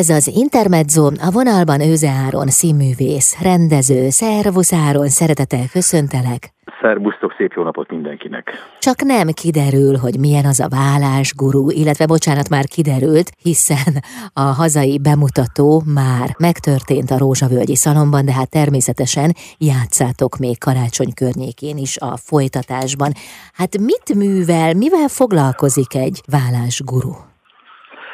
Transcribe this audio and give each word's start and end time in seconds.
Ez 0.00 0.08
az 0.08 0.30
Intermezzo, 0.34 1.06
a 1.06 1.30
vonalban 1.30 1.80
Őze 1.80 2.10
Áron, 2.26 2.46
színművész, 2.46 3.42
rendező, 3.42 4.10
szervusz 4.10 4.72
Áron, 4.72 5.08
szeretettel 5.08 5.66
köszöntelek. 5.72 6.52
Szerbusztok, 6.80 7.34
szép 7.36 7.52
jó 7.56 7.62
napot 7.62 7.90
mindenkinek! 7.90 8.50
Csak 8.78 9.02
nem 9.02 9.28
kiderül, 9.28 9.96
hogy 9.96 10.18
milyen 10.18 10.44
az 10.44 10.60
a 10.60 10.68
vállás 10.68 11.34
gurú, 11.34 11.70
illetve 11.70 12.06
bocsánat, 12.06 12.48
már 12.48 12.64
kiderült, 12.64 13.30
hiszen 13.42 13.92
a 14.32 14.40
hazai 14.40 14.98
bemutató 14.98 15.82
már 15.94 16.28
megtörtént 16.38 17.10
a 17.10 17.18
Rózsavölgyi 17.18 17.76
Szalomban, 17.76 18.24
de 18.24 18.32
hát 18.32 18.50
természetesen 18.50 19.34
játszátok 19.58 20.36
még 20.36 20.58
karácsony 20.58 21.14
környékén 21.14 21.76
is 21.76 21.96
a 21.98 22.16
folytatásban. 22.16 23.12
Hát 23.52 23.78
mit 23.78 24.14
művel, 24.14 24.74
mivel 24.74 25.08
foglalkozik 25.08 25.94
egy 25.94 26.22
vállás 26.26 26.82
gurú? 26.84 27.29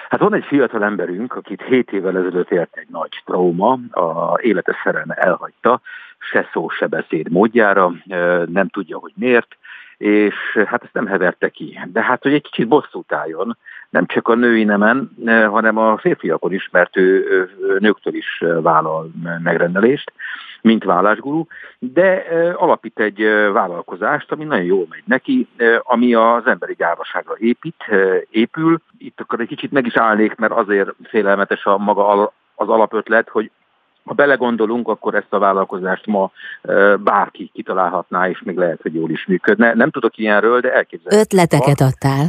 Hát 0.08 0.20
van 0.20 0.34
egy 0.34 0.44
fiatal 0.44 0.84
emberünk, 0.84 1.34
akit 1.34 1.62
7 1.62 1.92
évvel 1.92 2.16
ezelőtt 2.18 2.50
ért 2.50 2.76
egy 2.76 2.88
nagy 2.90 3.22
trauma, 3.24 3.78
a 3.90 4.38
élete 4.40 4.76
szerelme 4.84 5.14
elhagyta, 5.14 5.80
se 6.18 6.48
szó, 6.52 6.68
se 6.68 6.86
beszéd 6.86 7.30
módjára, 7.30 7.92
nem 8.46 8.68
tudja, 8.68 8.98
hogy 8.98 9.12
miért, 9.14 9.56
és 9.96 10.34
hát 10.66 10.82
ezt 10.82 10.92
nem 10.92 11.06
heverte 11.06 11.48
ki. 11.48 11.80
De 11.92 12.02
hát, 12.02 12.22
hogy 12.22 12.32
egy 12.32 12.42
kicsit 12.42 12.68
bosszút 12.68 13.12
álljon, 13.12 13.56
nem 13.90 14.06
csak 14.06 14.28
a 14.28 14.34
női 14.34 14.64
nemen, 14.64 15.10
hanem 15.26 15.76
a 15.76 15.98
férfiakon 15.98 16.52
is, 16.52 16.68
mert 16.72 16.96
ő 16.96 17.50
nőktől 17.78 18.14
is 18.14 18.44
vállal 18.60 19.10
megrendelést, 19.42 20.12
mint 20.66 20.84
vállásgurú, 20.84 21.46
de 21.78 22.24
alapít 22.56 22.98
egy 22.98 23.18
vállalkozást, 23.52 24.32
ami 24.32 24.44
nagyon 24.44 24.64
jól 24.64 24.86
megy 24.90 25.02
neki, 25.04 25.48
ami 25.82 26.14
az 26.14 26.46
emberi 26.46 26.74
gyávaságra 26.78 27.34
épít, 27.38 27.84
épül. 28.30 28.78
Itt 28.98 29.20
akkor 29.20 29.40
egy 29.40 29.48
kicsit 29.48 29.72
meg 29.72 29.86
is 29.86 29.96
állnék, 29.96 30.34
mert 30.34 30.52
azért 30.52 30.90
félelmetes 31.02 31.64
a 31.64 31.78
maga 31.78 32.32
az 32.54 32.68
alapötlet, 32.68 33.28
hogy 33.28 33.50
ha 34.04 34.14
belegondolunk, 34.14 34.88
akkor 34.88 35.14
ezt 35.14 35.32
a 35.32 35.38
vállalkozást 35.38 36.06
ma 36.06 36.30
bárki 36.98 37.50
kitalálhatná, 37.54 38.28
és 38.28 38.42
még 38.42 38.56
lehet, 38.56 38.82
hogy 38.82 38.94
jól 38.94 39.10
is 39.10 39.26
működne. 39.26 39.74
Nem 39.74 39.90
tudok 39.90 40.18
ilyenről, 40.18 40.60
de 40.60 40.72
elképzelhető. 40.72 41.22
Ötleteket 41.22 41.80
adtál. 41.80 42.26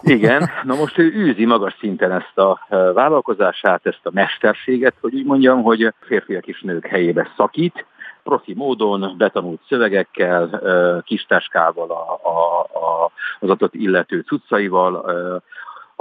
Igen, 0.00 0.50
na 0.62 0.74
most 0.74 0.98
ő 0.98 1.12
űzi 1.12 1.44
magas 1.44 1.76
szinten 1.78 2.12
ezt 2.12 2.38
a 2.38 2.66
vállalkozását, 2.94 3.86
ezt 3.86 4.00
a 4.02 4.10
mesterséget, 4.12 4.94
hogy 5.00 5.14
úgy 5.14 5.24
mondjam, 5.24 5.62
hogy 5.62 5.94
férfiak 6.00 6.46
és 6.46 6.60
nők 6.60 6.86
helyébe 6.86 7.28
szakít, 7.36 7.86
profi 8.22 8.54
módon, 8.54 9.14
betanult 9.18 9.60
szövegekkel, 9.68 10.60
kistáskával, 11.04 11.90
a, 11.90 12.28
a, 12.28 12.60
a, 12.60 13.10
az 13.40 13.50
adott 13.50 13.74
illető 13.74 14.20
cuccaival, 14.20 15.42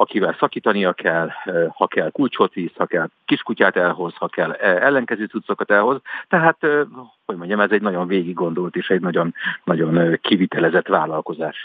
akivel 0.02 0.36
szakítania 0.40 0.94
kell, 0.94 1.30
ha 1.74 1.88
kell 1.88 2.12
kulcsot 2.12 2.54
visz, 2.54 2.76
ha 2.76 2.86
kell 2.86 3.10
kiskutyát 3.26 3.76
elhoz, 3.76 4.14
ha 4.16 4.28
kell 4.28 4.52
ellenkező 4.52 5.26
cuccokat 5.26 5.72
elhoz. 5.72 6.02
Tehát, 6.28 6.58
hogy 7.26 7.36
mondjam, 7.36 7.60
ez 7.60 7.72
egy 7.72 7.82
nagyon 7.82 8.08
végig 8.08 8.34
gondolt 8.34 8.76
és 8.76 8.90
egy 8.90 9.02
nagyon, 9.02 9.34
nagyon 9.64 10.20
kivitelezett 10.22 10.88
vállalkozás. 10.88 11.64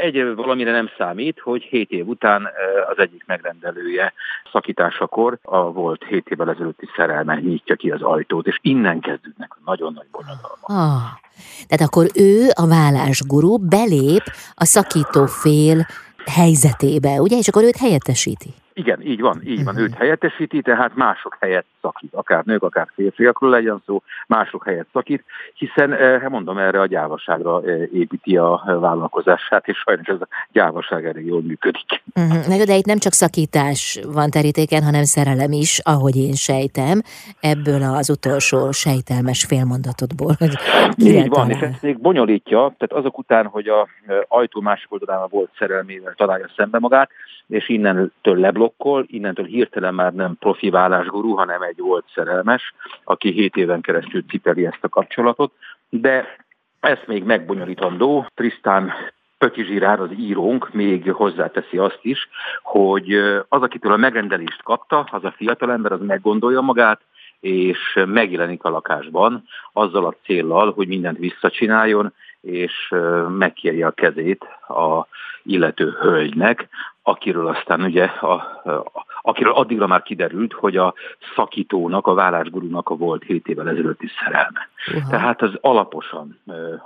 Egy 0.00 0.34
valamire 0.34 0.70
nem 0.70 0.90
számít, 0.98 1.40
hogy 1.40 1.62
7 1.62 1.90
év 1.90 2.08
után 2.08 2.48
az 2.90 2.98
egyik 2.98 3.22
megrendelője 3.26 4.12
szakításakor 4.52 5.38
a 5.42 5.72
volt 5.72 6.04
7 6.04 6.28
évvel 6.28 6.50
ezelőtti 6.50 6.88
szerelme 6.96 7.34
nyitja 7.34 7.76
ki 7.76 7.90
az 7.90 8.02
ajtót, 8.02 8.46
és 8.46 8.58
innen 8.62 9.00
kezdődnek 9.00 9.52
a 9.54 9.58
nagyon 9.64 9.92
nagy 9.92 10.06
bonyodalmak. 10.10 10.58
Ah. 10.62 11.28
Tehát 11.68 11.86
akkor 11.86 12.06
ő, 12.14 12.48
a 12.54 12.66
vállásgurú, 12.66 13.56
belép 13.56 14.22
a 14.54 14.64
szakító 14.64 15.26
fél 15.26 15.86
helyzetébe, 16.26 17.20
ugye? 17.20 17.36
És 17.36 17.48
akkor 17.48 17.62
őt 17.62 17.76
helyettesíti. 17.76 18.54
Igen, 18.72 19.02
így 19.02 19.20
van, 19.20 19.40
így 19.44 19.64
van. 19.64 19.74
Uh-huh. 19.74 19.88
Őt 19.90 19.94
helyettesíti, 19.94 20.62
tehát 20.62 20.94
mások 20.94 21.36
helyett 21.40 21.66
szakít, 21.80 22.14
akár 22.14 22.44
nők, 22.44 22.62
akár 22.62 22.88
férfiakról 22.94 23.50
legyen 23.50 23.82
szó, 23.86 24.02
mások 24.26 24.64
helyett 24.64 24.88
szakít, 24.92 25.24
hiszen, 25.54 25.92
eh, 25.92 26.28
mondom, 26.28 26.58
erre 26.58 26.80
a 26.80 26.86
gyávaságra 26.86 27.62
eh, 27.62 27.88
építi 27.92 28.36
a 28.36 28.62
vállalkozását, 28.80 29.68
és 29.68 29.78
sajnos 29.78 30.06
ez 30.06 30.20
a 30.20 30.28
gyávaság 30.52 31.06
elég 31.06 31.26
jól 31.26 31.42
működik. 31.42 32.02
Uh-huh. 32.14 32.64
De 32.64 32.76
itt 32.76 32.84
nem 32.84 32.98
csak 32.98 33.12
szakítás 33.12 34.00
van 34.06 34.30
terítéken, 34.30 34.82
hanem 34.82 35.04
szerelem 35.04 35.52
is, 35.52 35.80
ahogy 35.82 36.16
én 36.16 36.32
sejtem, 36.32 37.00
ebből 37.40 37.82
az 37.82 38.10
utolsó 38.10 38.70
sejtelmes 38.70 39.44
félmondatodból. 39.44 40.34
Hogy 40.38 40.54
így 40.96 41.28
van, 41.28 41.50
és 41.50 41.60
ezt 41.60 41.82
még 41.82 42.00
bonyolítja, 42.00 42.58
tehát 42.58 42.92
azok 42.92 43.18
után, 43.18 43.46
hogy 43.46 43.68
a 43.68 43.86
eh, 44.06 44.18
ajtó 44.28 44.60
másik 44.60 44.92
oldalán 44.92 45.26
volt 45.30 45.50
szerelmével 45.58 46.14
találja 46.16 46.46
szembe 46.56 46.78
magát, 46.78 47.10
és 47.50 47.68
innentől 47.68 48.36
leblokkol, 48.36 49.04
innentől 49.06 49.46
hirtelen 49.46 49.94
már 49.94 50.14
nem 50.14 50.36
profi 50.38 50.70
vállásgurú, 50.70 51.34
hanem 51.34 51.62
egy 51.62 51.69
volt 51.78 52.04
szerelmes, 52.14 52.74
aki 53.04 53.30
7 53.30 53.56
éven 53.56 53.80
keresztül 53.80 54.22
cipeli 54.28 54.66
ezt 54.66 54.84
a 54.84 54.88
kapcsolatot, 54.88 55.52
de 55.88 56.36
ezt 56.80 57.06
még 57.06 57.24
megbonyolítandó. 57.24 58.26
Trisztán 58.34 58.92
Pöki 59.38 59.64
Zsirár, 59.64 60.00
az 60.00 60.10
írónk 60.18 60.72
még 60.72 61.12
hozzáteszi 61.12 61.78
azt 61.78 61.98
is, 62.02 62.28
hogy 62.62 63.14
az, 63.48 63.62
akitől 63.62 63.92
a 63.92 63.96
megrendelést 63.96 64.62
kapta, 64.62 65.08
az 65.10 65.24
a 65.24 65.34
fiatalember, 65.36 65.92
az 65.92 66.00
meggondolja 66.00 66.60
magát, 66.60 67.00
és 67.40 67.98
megjelenik 68.06 68.64
a 68.64 68.70
lakásban 68.70 69.44
azzal 69.72 70.06
a 70.06 70.14
céllal, 70.24 70.72
hogy 70.72 70.88
mindent 70.88 71.18
visszacsináljon, 71.18 72.12
és 72.40 72.94
megkérje 73.28 73.86
a 73.86 73.90
kezét 73.90 74.44
a 74.68 75.06
illető 75.42 75.96
hölgynek, 76.00 76.68
akiről 77.02 77.46
aztán 77.46 77.82
ugye, 77.82 78.04
a, 78.04 78.32
a, 78.32 79.06
akiről 79.20 79.52
addigra 79.52 79.86
már 79.86 80.02
kiderült, 80.02 80.52
hogy 80.52 80.76
a 80.76 80.94
szakítónak, 81.34 82.06
a 82.06 82.14
vállásgurúnak 82.14 82.88
a 82.88 82.96
volt 82.96 83.22
7 83.22 83.48
évvel 83.48 83.68
ezelőtti 83.68 84.10
szerelme. 84.24 84.68
Uh-huh. 84.86 85.10
Tehát 85.10 85.42
az 85.42 85.52
alaposan 85.60 86.38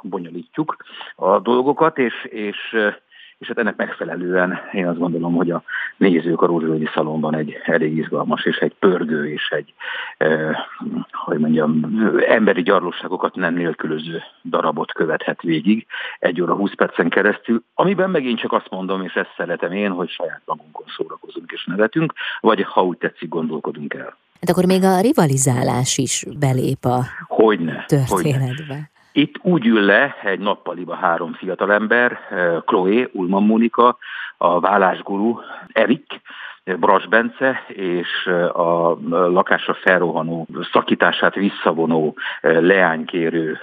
bonyolítjuk 0.03 0.77
a 1.17 1.39
dolgokat, 1.39 1.99
és, 1.99 2.25
és 2.25 2.77
és 3.44 3.50
hát 3.50 3.59
ennek 3.59 3.77
megfelelően 3.77 4.59
én 4.72 4.87
azt 4.87 4.99
gondolom, 4.99 5.34
hogy 5.34 5.50
a 5.50 5.62
nézők 5.97 6.43
a 6.43 6.47
Rózsavölgyi 6.47 6.88
Szalonban 6.94 7.34
egy 7.34 7.59
elég 7.65 7.97
izgalmas 7.97 8.44
és 8.44 8.56
egy 8.56 8.75
pörgő 8.78 9.32
és 9.32 9.49
egy, 9.49 9.75
eh, 10.16 10.56
hogy 11.12 11.38
mondjam, 11.38 12.00
emberi 12.27 12.62
gyarlóságokat 12.62 13.34
nem 13.34 13.55
nélkülöző 13.55 14.22
darabot 14.44 14.93
követhet 14.93 15.43
végig 15.43 15.87
egy 16.19 16.41
óra 16.41 16.55
20 16.55 16.75
percen 16.75 17.09
keresztül, 17.09 17.62
amiben 17.75 18.10
megint 18.10 18.38
csak 18.38 18.53
azt 18.53 18.71
mondom, 18.71 19.03
és 19.03 19.15
ezt 19.15 19.34
szeretem 19.37 19.72
én, 19.72 19.91
hogy 19.91 20.09
saját 20.09 20.43
magunkon 20.44 20.87
szórakozunk 20.97 21.50
és 21.53 21.65
nevetünk, 21.65 22.12
vagy 22.41 22.62
ha 22.62 22.84
úgy 22.84 22.99
tetszik, 22.99 23.28
gondolkodunk 23.28 23.94
el. 23.94 24.16
Hát 24.41 24.50
akkor 24.50 24.65
még 24.65 24.84
a 24.84 25.00
rivalizálás 25.00 25.99
is 25.99 26.25
belép 26.38 26.84
a 26.84 27.05
hogyne, 27.26 27.84
történetbe. 27.87 28.65
Hogyne. 28.66 28.93
Itt 29.16 29.38
úgy 29.42 29.66
ül 29.66 29.80
le 29.80 30.16
egy 30.22 30.38
nappaliba 30.38 30.94
három 30.94 31.32
fiatalember, 31.32 32.19
eh, 32.30 32.60
Chloe, 32.64 33.08
Ulman 33.12 33.42
Monika, 33.42 33.98
a 34.36 34.60
vállásguru 34.60 35.41
Erik, 35.72 36.20
Bras 36.64 37.06
Bence 37.06 37.64
és 37.69 38.26
a 38.52 38.98
lakásra 39.08 39.75
felrohanó, 39.75 40.47
szakítását 40.72 41.34
visszavonó 41.34 42.16
leánykérő 42.41 43.58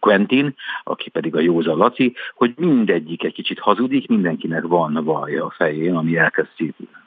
Quentin, 0.00 0.54
aki 0.82 1.10
pedig 1.10 1.36
a 1.36 1.40
Józa 1.40 1.76
Laci, 1.76 2.14
hogy 2.34 2.52
mindegyik 2.56 3.24
egy 3.24 3.32
kicsit 3.32 3.58
hazudik, 3.58 4.08
mindenkinek 4.08 4.62
van 4.62 5.04
vaja 5.04 5.44
a 5.44 5.54
fején, 5.56 5.94
ami 5.94 6.16
elkezd 6.16 6.48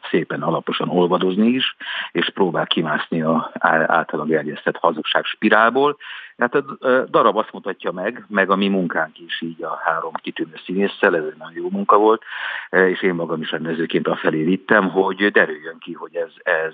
szépen 0.10 0.42
alaposan 0.42 0.90
olvadozni 0.90 1.48
is, 1.48 1.76
és 2.12 2.30
próbál 2.30 2.68
kimászni 2.68 3.22
a 3.22 3.52
általa 3.88 4.24
gerjesztett 4.24 4.78
hazugság 4.78 5.24
spirálból, 5.24 5.98
Hát 6.38 6.56
a 6.56 6.64
darab 7.10 7.38
azt 7.38 7.52
mutatja 7.52 7.92
meg, 7.92 8.26
meg 8.28 8.50
a 8.50 8.56
mi 8.56 8.68
munkánk 8.68 9.20
is 9.20 9.42
így 9.42 9.64
a 9.64 9.80
három 9.84 10.14
kitűnő 10.14 10.54
színésszel, 10.66 11.16
ez 11.16 11.24
egy 11.24 11.38
nagyon 11.38 11.56
jó 11.56 11.70
munka 11.70 11.98
volt, 11.98 12.24
és 12.70 13.02
én 13.02 13.14
magam 13.14 13.42
is 13.42 13.52
rendezőként 13.52 14.08
afelé 14.08 14.44
vittem, 14.44 14.90
hogy 14.90 15.27
derüljön 15.30 15.78
ki, 15.80 15.94
hogy 15.94 16.16
ez, 16.16 16.32
ez, 16.44 16.74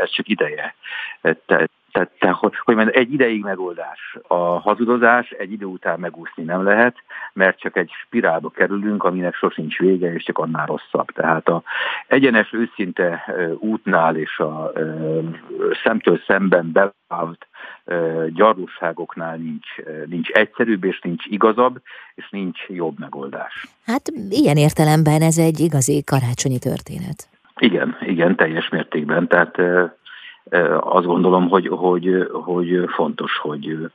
ez 0.00 0.10
csak 0.10 0.28
ideje. 0.28 0.74
Te, 1.46 1.68
tehát, 1.92 2.10
te, 2.18 2.30
hogy, 2.30 2.52
hogy 2.58 2.88
egy 2.88 3.12
ideig 3.12 3.42
megoldás. 3.42 4.16
A 4.26 4.34
hazudozás 4.34 5.30
egy 5.30 5.52
idő 5.52 5.64
után 5.64 6.00
megúszni 6.00 6.42
nem 6.42 6.64
lehet, 6.64 6.96
mert 7.32 7.60
csak 7.60 7.76
egy 7.76 7.90
spirálba 8.06 8.50
kerülünk, 8.50 9.04
aminek 9.04 9.34
sosincs 9.34 9.78
vége, 9.78 10.12
és 10.12 10.22
csak 10.24 10.38
annál 10.38 10.66
rosszabb. 10.66 11.06
Tehát 11.06 11.48
a 11.48 11.62
egyenes 12.06 12.52
őszinte 12.52 13.24
útnál 13.58 14.16
és 14.16 14.38
a 14.38 14.72
szemtől 15.84 16.20
szemben 16.26 16.72
bevált 16.72 17.46
gyarlóságoknál 18.34 19.36
nincs, 19.36 19.68
nincs 20.06 20.28
egyszerűbb, 20.28 20.84
és 20.84 21.00
nincs 21.00 21.24
igazabb, 21.26 21.80
és 22.14 22.30
nincs 22.30 22.58
jobb 22.68 22.98
megoldás. 22.98 23.66
Hát 23.86 24.02
ilyen 24.30 24.56
értelemben 24.56 25.22
ez 25.22 25.38
egy 25.38 25.60
igazi 25.60 26.02
karácsonyi 26.04 26.58
történet. 26.58 27.31
Igen, 27.62 27.96
igen, 28.00 28.36
teljes 28.36 28.68
mértékben. 28.68 29.28
Tehát 29.28 29.58
azt 30.80 31.06
gondolom, 31.06 31.48
hogy, 31.48 31.68
hogy, 31.68 32.28
hogy 32.32 32.84
fontos, 32.88 33.38
hogy 33.38 33.90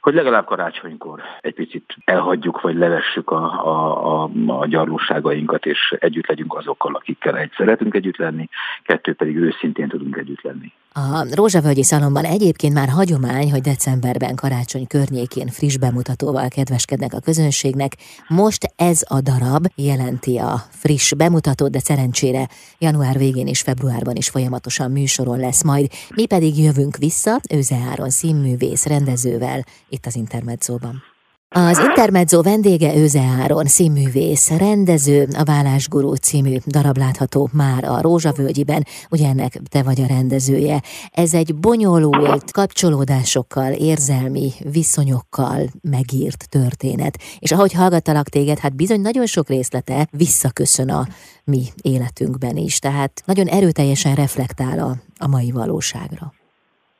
hogy 0.00 0.14
legalább 0.14 0.46
karácsonykor 0.46 1.20
egy 1.40 1.54
picit 1.54 1.96
elhagyjuk, 2.04 2.60
vagy 2.60 2.76
levessük 2.76 3.30
a, 3.30 3.66
a, 3.66 4.22
a, 4.22 4.30
a 4.46 4.66
gyarlóságainkat, 4.66 5.66
és 5.66 5.94
együtt 5.98 6.26
legyünk 6.26 6.54
azokkal, 6.54 6.94
akikkel 6.94 7.36
egy 7.36 7.52
szeretünk 7.56 7.94
együtt 7.94 8.16
lenni, 8.16 8.48
kettő 8.82 9.14
pedig 9.14 9.36
őszintén 9.36 9.88
tudunk 9.88 10.16
együtt 10.16 10.42
lenni. 10.42 10.72
A 10.92 11.26
Rózsavölgyi 11.34 11.82
Szalomban 11.82 12.24
egyébként 12.24 12.74
már 12.74 12.88
hagyomány, 12.88 13.50
hogy 13.50 13.60
decemberben 13.60 14.34
karácsony 14.34 14.86
környékén 14.86 15.46
friss 15.46 15.76
bemutatóval 15.76 16.48
kedveskednek 16.48 17.12
a 17.12 17.20
közönségnek. 17.20 17.92
Most 18.28 18.72
ez 18.76 19.02
a 19.08 19.20
darab 19.20 19.66
jelenti 19.74 20.38
a 20.38 20.54
friss 20.70 21.12
bemutatót, 21.12 21.70
de 21.70 21.78
szerencsére 21.78 22.48
január 22.78 23.16
végén 23.16 23.46
és 23.46 23.60
februárban 23.60 24.16
is 24.16 24.28
folyamatosan 24.28 24.90
műsoron 24.90 25.38
lesz 25.38 25.64
majd. 25.64 25.86
Mi 26.14 26.26
pedig 26.26 26.58
jövünk 26.58 26.96
vissza 26.96 27.40
Őze 27.54 27.76
Áron 27.90 28.10
színművész 28.10 28.86
rendezővel 28.86 29.64
itt 29.88 30.06
az 30.06 30.16
Intermedzóban. 30.16 31.02
Az 31.50 31.78
Intermezzo 31.78 32.42
vendége 32.42 32.96
Őze 32.96 33.20
Áron, 33.20 33.66
színművész, 33.66 34.50
rendező, 34.50 35.28
a 35.36 35.44
Vállásgurú 35.44 36.14
című 36.14 36.56
darab 36.66 36.96
látható 36.96 37.48
már 37.52 37.84
a 37.84 38.00
Rózsavölgyiben, 38.00 38.86
ugye 39.10 39.28
ennek 39.28 39.60
te 39.68 39.82
vagy 39.82 40.00
a 40.00 40.06
rendezője. 40.06 40.82
Ez 41.10 41.34
egy 41.34 41.54
bonyolult, 41.54 42.50
kapcsolódásokkal, 42.50 43.72
érzelmi 43.72 44.52
viszonyokkal 44.72 45.70
megírt 45.80 46.48
történet. 46.48 47.18
És 47.38 47.52
ahogy 47.52 47.72
hallgattalak 47.72 48.28
téged, 48.28 48.58
hát 48.58 48.76
bizony 48.76 49.00
nagyon 49.00 49.26
sok 49.26 49.48
részlete 49.48 50.08
visszaköszön 50.10 50.90
a 50.90 51.06
mi 51.44 51.64
életünkben 51.82 52.56
is, 52.56 52.78
tehát 52.78 53.22
nagyon 53.24 53.46
erőteljesen 53.46 54.14
reflektál 54.14 54.78
a, 54.78 54.96
a 55.18 55.28
mai 55.28 55.50
valóságra. 55.50 56.32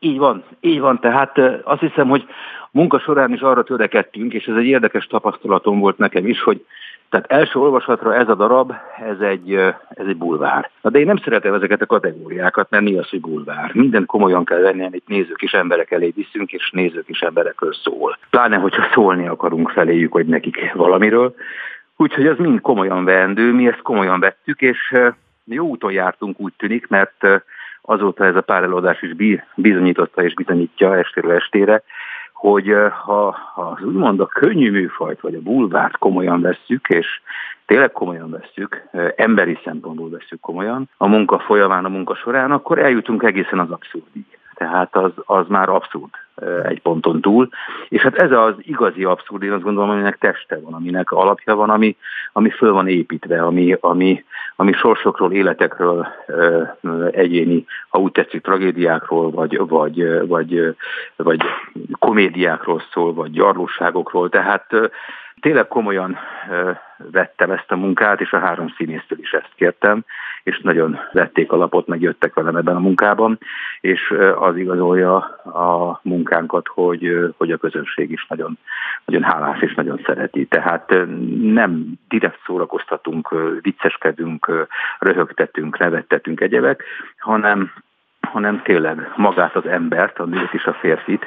Így 0.01 0.19
van, 0.19 0.45
így 0.61 0.81
van. 0.81 1.01
Tehát 1.01 1.39
azt 1.63 1.81
hiszem, 1.81 2.09
hogy 2.09 2.27
munka 2.71 2.99
során 2.99 3.33
is 3.33 3.41
arra 3.41 3.63
törekedtünk, 3.63 4.33
és 4.33 4.47
ez 4.47 4.57
egy 4.57 4.67
érdekes 4.67 5.07
tapasztalatom 5.07 5.79
volt 5.79 5.99
nekem 5.99 6.27
is, 6.27 6.43
hogy 6.43 6.65
tehát 7.11 7.31
első 7.31 7.59
olvasatra 7.59 8.15
ez 8.15 8.29
a 8.29 8.35
darab, 8.35 8.73
ez 9.11 9.21
egy, 9.21 9.55
ez 9.89 10.07
egy 10.07 10.17
bulvár. 10.17 10.71
Na 10.83 10.91
de 10.91 10.99
én 10.99 11.07
nem 11.07 11.17
szeretem 11.17 11.55
ezeket 11.55 11.81
a 11.81 11.87
kategóriákat, 11.87 12.71
mert 12.71 12.83
mi 12.83 12.99
az, 12.99 13.09
hogy 13.09 13.21
bulvár? 13.21 13.71
Mindent 13.75 14.07
komolyan 14.07 14.45
kell 14.45 14.61
venni, 14.61 14.85
amit 14.85 15.09
nézők 15.09 15.43
és 15.43 15.53
emberek 15.53 15.91
elé 15.91 16.13
viszünk, 16.15 16.53
és 16.53 16.71
nézők 16.71 17.09
és 17.09 17.21
emberekről 17.21 17.73
szól. 17.73 18.19
Pláne, 18.31 18.57
hogyha 18.57 18.89
szólni 18.93 19.27
akarunk 19.27 19.71
feléjük, 19.71 20.13
hogy 20.13 20.27
nekik 20.27 20.73
valamiről. 20.75 21.35
Úgyhogy 21.97 22.27
az 22.27 22.39
mind 22.39 22.61
komolyan 22.61 23.05
vendő, 23.05 23.53
mi 23.53 23.67
ezt 23.67 23.83
komolyan 23.83 24.21
vettük, 24.21 24.61
és 24.61 24.95
jó 25.45 25.67
úton 25.67 25.93
jártunk, 25.93 26.41
úgy 26.41 26.53
tűnik, 26.57 26.89
mert 26.89 27.27
azóta 27.83 28.25
ez 28.25 28.37
a 28.37 28.41
pár 28.41 28.63
előadás 28.63 29.03
is 29.03 29.41
bizonyította 29.55 30.23
és 30.23 30.35
bizonyítja 30.35 30.97
estéről 30.97 31.33
estére, 31.33 31.83
hogy 32.33 32.75
ha, 33.05 33.37
ha 33.55 33.63
az 33.63 33.85
úgymond 33.85 34.21
a 34.21 34.27
könnyű 34.27 34.71
műfajt, 34.71 35.21
vagy 35.21 35.35
a 35.35 35.41
bulvárt 35.41 35.99
komolyan 35.99 36.41
vesszük, 36.41 36.89
és 36.89 37.07
tényleg 37.67 37.93
komolyan 37.93 38.31
vesszük, 38.31 38.89
emberi 39.17 39.59
szempontból 39.65 40.11
vesszük 40.11 40.41
komolyan, 40.41 40.89
a 40.97 41.07
munka 41.07 41.39
folyamán, 41.39 41.85
a 41.85 41.89
munka 41.89 42.15
során, 42.15 42.51
akkor 42.51 42.79
eljutunk 42.79 43.23
egészen 43.23 43.59
az 43.59 43.71
abszurdig. 43.71 44.38
Tehát 44.59 44.97
az, 44.97 45.11
az 45.17 45.45
már 45.49 45.69
abszurd 45.69 46.11
egy 46.63 46.81
ponton 46.81 47.21
túl. 47.21 47.49
És 47.89 48.03
hát 48.03 48.17
ez 48.17 48.31
az 48.33 48.55
igazi 48.59 49.05
abszurd, 49.05 49.43
én 49.43 49.53
azt 49.53 49.63
gondolom, 49.63 49.91
aminek 49.91 50.19
teste 50.19 50.59
van, 50.61 50.75
aminek 50.75 51.11
alapja 51.11 51.55
van, 51.55 51.71
ami, 51.71 51.97
ami 52.33 52.51
föl 52.51 52.73
van 52.73 52.89
építve, 52.89 53.43
ami, 53.43 53.77
ami, 53.81 54.25
ami 54.57 54.73
sorsokról, 54.73 55.33
életekről, 55.33 56.07
egyéni, 57.11 57.65
ha 57.89 57.99
úgy 57.99 58.13
tetszik, 58.13 58.43
tragédiákról, 58.43 59.31
vagy, 59.31 59.59
vagy, 59.59 60.27
vagy, 60.27 60.77
vagy 61.17 61.41
komédiákról 61.99 62.83
szól, 62.93 63.15
vagy 63.15 63.31
gyarlóságokról. 63.31 64.29
Tehát 64.29 64.67
tényleg 65.41 65.69
komolyan 65.69 66.19
vettem 67.11 67.51
ezt 67.51 67.71
a 67.71 67.77
munkát, 67.77 68.21
és 68.21 68.33
a 68.33 68.39
három 68.39 68.75
színésztől 68.77 69.19
is 69.19 69.31
ezt 69.31 69.53
kértem, 69.55 70.05
és 70.43 70.61
nagyon 70.61 70.99
vették 71.13 71.53
a 71.53 71.57
lapot, 71.57 71.87
meg 71.87 72.01
jöttek 72.01 72.35
velem 72.35 72.57
ebben 72.57 72.77
a 72.77 72.81
munkában, 72.81 73.39
és 73.81 74.15
az 74.39 74.57
igazolja 74.57 75.17
a 75.45 76.01
munkánkat, 76.03 76.67
hogy, 76.69 77.35
hogy 77.37 77.51
a 77.51 77.57
közönség 77.57 78.11
is 78.11 78.27
nagyon, 78.29 78.59
nagyon 79.05 79.23
hálás 79.23 79.61
és 79.61 79.75
nagyon 79.75 80.01
szereti. 80.07 80.47
Tehát 80.47 80.95
nem 81.43 81.87
direkt 82.09 82.41
szórakoztatunk, 82.47 83.35
vicceskedünk, 83.61 84.67
röhögtetünk, 84.99 85.79
nevettetünk 85.79 86.41
egyebek, 86.41 86.85
hanem 87.19 87.73
hanem 88.33 88.63
tényleg 88.63 89.13
magát 89.17 89.57
az 89.57 89.67
embert, 89.67 90.19
a 90.19 90.25
nőt 90.25 90.53
és 90.53 90.65
a 90.65 90.73
férfit, 90.73 91.27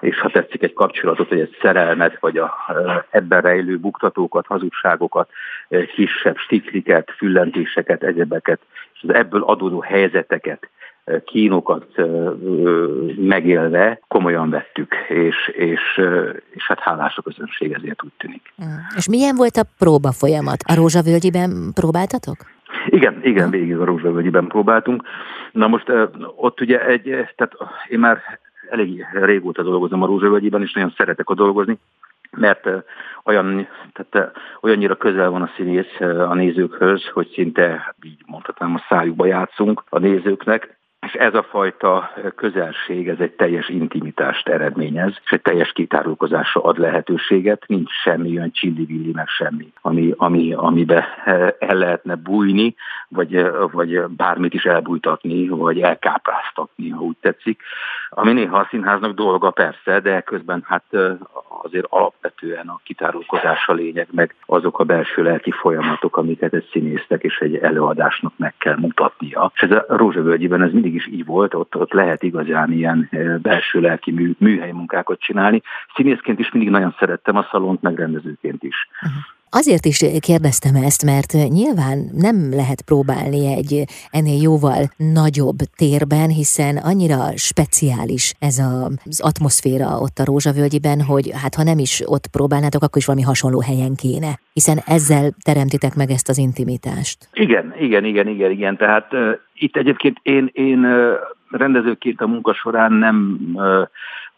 és 0.00 0.20
ha 0.20 0.28
tetszik 0.28 0.62
egy 0.62 0.72
kapcsolatot, 0.72 1.28
vagy 1.28 1.40
egy 1.40 1.56
szerelmet, 1.60 2.20
vagy 2.20 2.36
a, 2.36 2.54
ebben 3.10 3.40
rejlő 3.40 3.76
buktatókat, 3.76 4.46
hazugságokat, 4.46 5.30
kisebb 5.94 6.36
stikliket, 6.36 7.10
füllentéseket, 7.16 8.02
egyebeket, 8.02 8.60
és 8.94 9.00
az 9.02 9.14
ebből 9.14 9.42
adódó 9.42 9.80
helyzeteket, 9.80 10.68
kínokat 11.24 11.86
megélve 13.16 14.00
komolyan 14.08 14.50
vettük, 14.50 14.94
és, 15.08 15.48
és, 15.48 16.00
és 16.50 16.66
hát 16.66 16.78
hálás 16.80 17.16
a 17.16 17.22
közönség 17.22 17.72
ezért 17.72 18.04
úgy 18.04 18.12
tűnik. 18.16 18.52
És 18.96 19.08
milyen 19.08 19.34
volt 19.36 19.56
a 19.56 19.64
próba 19.78 20.12
folyamat? 20.12 20.56
A 20.66 20.74
Rózsavölgyiben 20.74 21.70
próbáltatok? 21.74 22.36
Igen, 22.90 23.20
igen, 23.22 23.50
végig 23.50 23.78
a 23.78 23.84
Rózsavölgyiben 23.84 24.46
próbáltunk. 24.46 25.02
Na 25.52 25.66
most 25.66 25.92
ott 26.36 26.60
ugye 26.60 26.86
egy, 26.86 27.02
tehát 27.36 27.56
én 27.88 27.98
már 27.98 28.38
elég 28.70 29.06
régóta 29.12 29.62
dolgozom 29.62 30.02
a 30.02 30.06
Rózsavölgyiben, 30.06 30.62
és 30.62 30.72
nagyon 30.72 30.94
szeretek 30.96 31.28
a 31.28 31.34
dolgozni, 31.34 31.78
mert 32.30 32.68
olyan, 33.24 33.68
tehát 33.92 34.32
olyannyira 34.60 34.96
közel 34.96 35.30
van 35.30 35.42
a 35.42 35.50
színész 35.56 36.00
a 36.00 36.34
nézőkhöz, 36.34 37.06
hogy 37.06 37.28
szinte, 37.28 37.94
így 38.02 38.22
mondhatnám, 38.26 38.74
a 38.74 38.84
szájukba 38.88 39.26
játszunk 39.26 39.82
a 39.88 39.98
nézőknek, 39.98 40.77
és 41.00 41.12
ez 41.12 41.34
a 41.34 41.42
fajta 41.42 42.10
közelség, 42.34 43.08
ez 43.08 43.18
egy 43.18 43.32
teljes 43.32 43.68
intimitást 43.68 44.48
eredményez, 44.48 45.12
és 45.24 45.30
egy 45.30 45.42
teljes 45.42 45.72
kitárulkozásra 45.72 46.62
ad 46.62 46.78
lehetőséget, 46.78 47.64
nincs 47.66 47.90
semmi 47.90 48.36
olyan 48.36 48.50
csillivilli, 48.52 49.12
meg 49.12 49.28
semmi, 49.28 49.72
ami, 49.80 50.14
ami, 50.16 50.52
amibe 50.52 51.06
el 51.58 51.76
lehetne 51.76 52.14
bújni, 52.14 52.74
vagy, 53.08 53.50
vagy 53.72 54.00
bármit 54.06 54.54
is 54.54 54.64
elbújtatni, 54.64 55.48
vagy 55.48 55.80
elkápráztatni, 55.80 56.88
ha 56.88 57.02
úgy 57.02 57.16
tetszik. 57.20 57.62
Ami 58.10 58.32
néha 58.32 58.58
a 58.58 58.66
színháznak 58.70 59.14
dolga 59.14 59.50
persze, 59.50 60.00
de 60.00 60.20
közben 60.20 60.64
hát 60.66 60.84
azért 61.68 61.86
alapvetően 61.88 62.68
a 62.68 62.80
kitárulkozás 62.82 63.68
a 63.68 63.72
lényeg, 63.72 64.08
meg 64.10 64.34
azok 64.46 64.78
a 64.78 64.84
belső 64.84 65.22
lelki 65.22 65.50
folyamatok, 65.50 66.16
amiket 66.16 66.54
egy 66.54 66.68
színésznek 66.72 67.22
és 67.22 67.38
egy 67.38 67.56
előadásnak 67.56 68.32
meg 68.36 68.54
kell 68.58 68.76
mutatnia. 68.76 69.52
És 69.54 69.60
ez 69.60 69.70
a 69.70 69.84
Rózsavölgyiben 69.88 70.62
ez 70.62 70.72
mindig 70.72 70.94
is 70.94 71.06
így 71.06 71.24
volt, 71.24 71.54
ott, 71.54 71.76
ott 71.76 71.92
lehet 71.92 72.22
igazán 72.22 72.72
ilyen 72.72 73.10
belső 73.42 73.80
lelki 73.80 74.12
mű, 74.12 74.32
műhely 74.38 74.72
munkákat 74.72 75.20
csinálni. 75.20 75.62
Színészként 75.94 76.38
is 76.38 76.52
mindig 76.52 76.70
nagyon 76.70 76.94
szerettem 76.98 77.36
a 77.36 77.48
szalont, 77.50 77.82
megrendezőként 77.82 78.62
is. 78.62 78.88
Uh-huh. 79.02 79.22
Azért 79.50 79.84
is 79.84 80.04
kérdeztem 80.20 80.74
ezt, 80.74 81.04
mert 81.04 81.32
nyilván 81.32 81.98
nem 82.12 82.36
lehet 82.50 82.82
próbálni 82.82 83.54
egy 83.56 83.84
ennél 84.10 84.42
jóval 84.42 84.82
nagyobb 84.96 85.58
térben, 85.76 86.28
hiszen 86.28 86.76
annyira 86.76 87.36
speciális 87.36 88.34
ez 88.38 88.58
a, 88.58 88.84
az 89.04 89.20
atmoszféra 89.20 89.86
ott 89.86 90.18
a 90.18 90.24
Rózsavölgyiben, 90.24 91.00
hogy 91.02 91.30
hát 91.42 91.54
ha 91.54 91.62
nem 91.62 91.78
is 91.78 92.02
ott 92.04 92.26
próbálnátok, 92.26 92.82
akkor 92.82 92.96
is 92.96 93.06
valami 93.06 93.24
hasonló 93.24 93.60
helyen 93.60 93.94
kéne, 93.94 94.38
hiszen 94.52 94.78
ezzel 94.86 95.30
teremtitek 95.44 95.94
meg 95.94 96.10
ezt 96.10 96.28
az 96.28 96.38
intimitást. 96.38 97.28
Igen, 97.32 97.74
igen, 97.78 98.04
igen, 98.04 98.28
igen, 98.28 98.50
igen. 98.50 98.76
Tehát 98.76 99.12
uh, 99.12 99.38
itt 99.54 99.76
egyébként 99.76 100.18
én, 100.22 100.50
én 100.52 100.84
uh, 100.84 101.12
rendezőként 101.50 102.20
a 102.20 102.26
munka 102.26 102.54
során 102.54 102.92
nem 102.92 103.38
uh, 103.54 103.88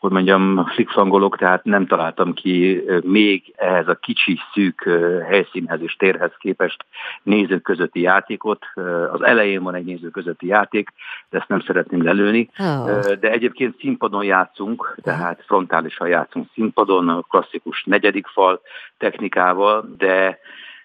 hogy 0.00 0.10
mondjam, 0.10 0.66
flikszangolok, 0.66 1.36
tehát 1.36 1.64
nem 1.64 1.86
találtam 1.86 2.32
ki 2.32 2.84
még 3.02 3.52
ehhez 3.56 3.88
a 3.88 3.94
kicsi, 3.94 4.38
szűk 4.52 4.88
helyszínhez 5.28 5.80
és 5.82 5.96
térhez 5.96 6.32
képest 6.38 6.84
nézők 7.22 7.62
közötti 7.62 8.00
játékot. 8.00 8.64
Az 9.12 9.22
elején 9.22 9.62
van 9.62 9.74
egy 9.74 9.84
néző 9.84 10.08
közötti 10.08 10.46
játék, 10.46 10.88
de 11.30 11.38
ezt 11.38 11.48
nem 11.48 11.60
szeretném 11.60 12.02
lelőni. 12.02 12.50
Oh. 12.58 13.12
De 13.14 13.30
egyébként 13.30 13.78
színpadon 13.78 14.24
játszunk, 14.24 14.96
tehát 15.02 15.42
frontálisan 15.46 16.08
játszunk 16.08 16.46
színpadon, 16.54 17.24
klasszikus 17.28 17.84
negyedik 17.84 18.26
fal 18.26 18.60
technikával, 18.98 19.94
de 19.98 20.38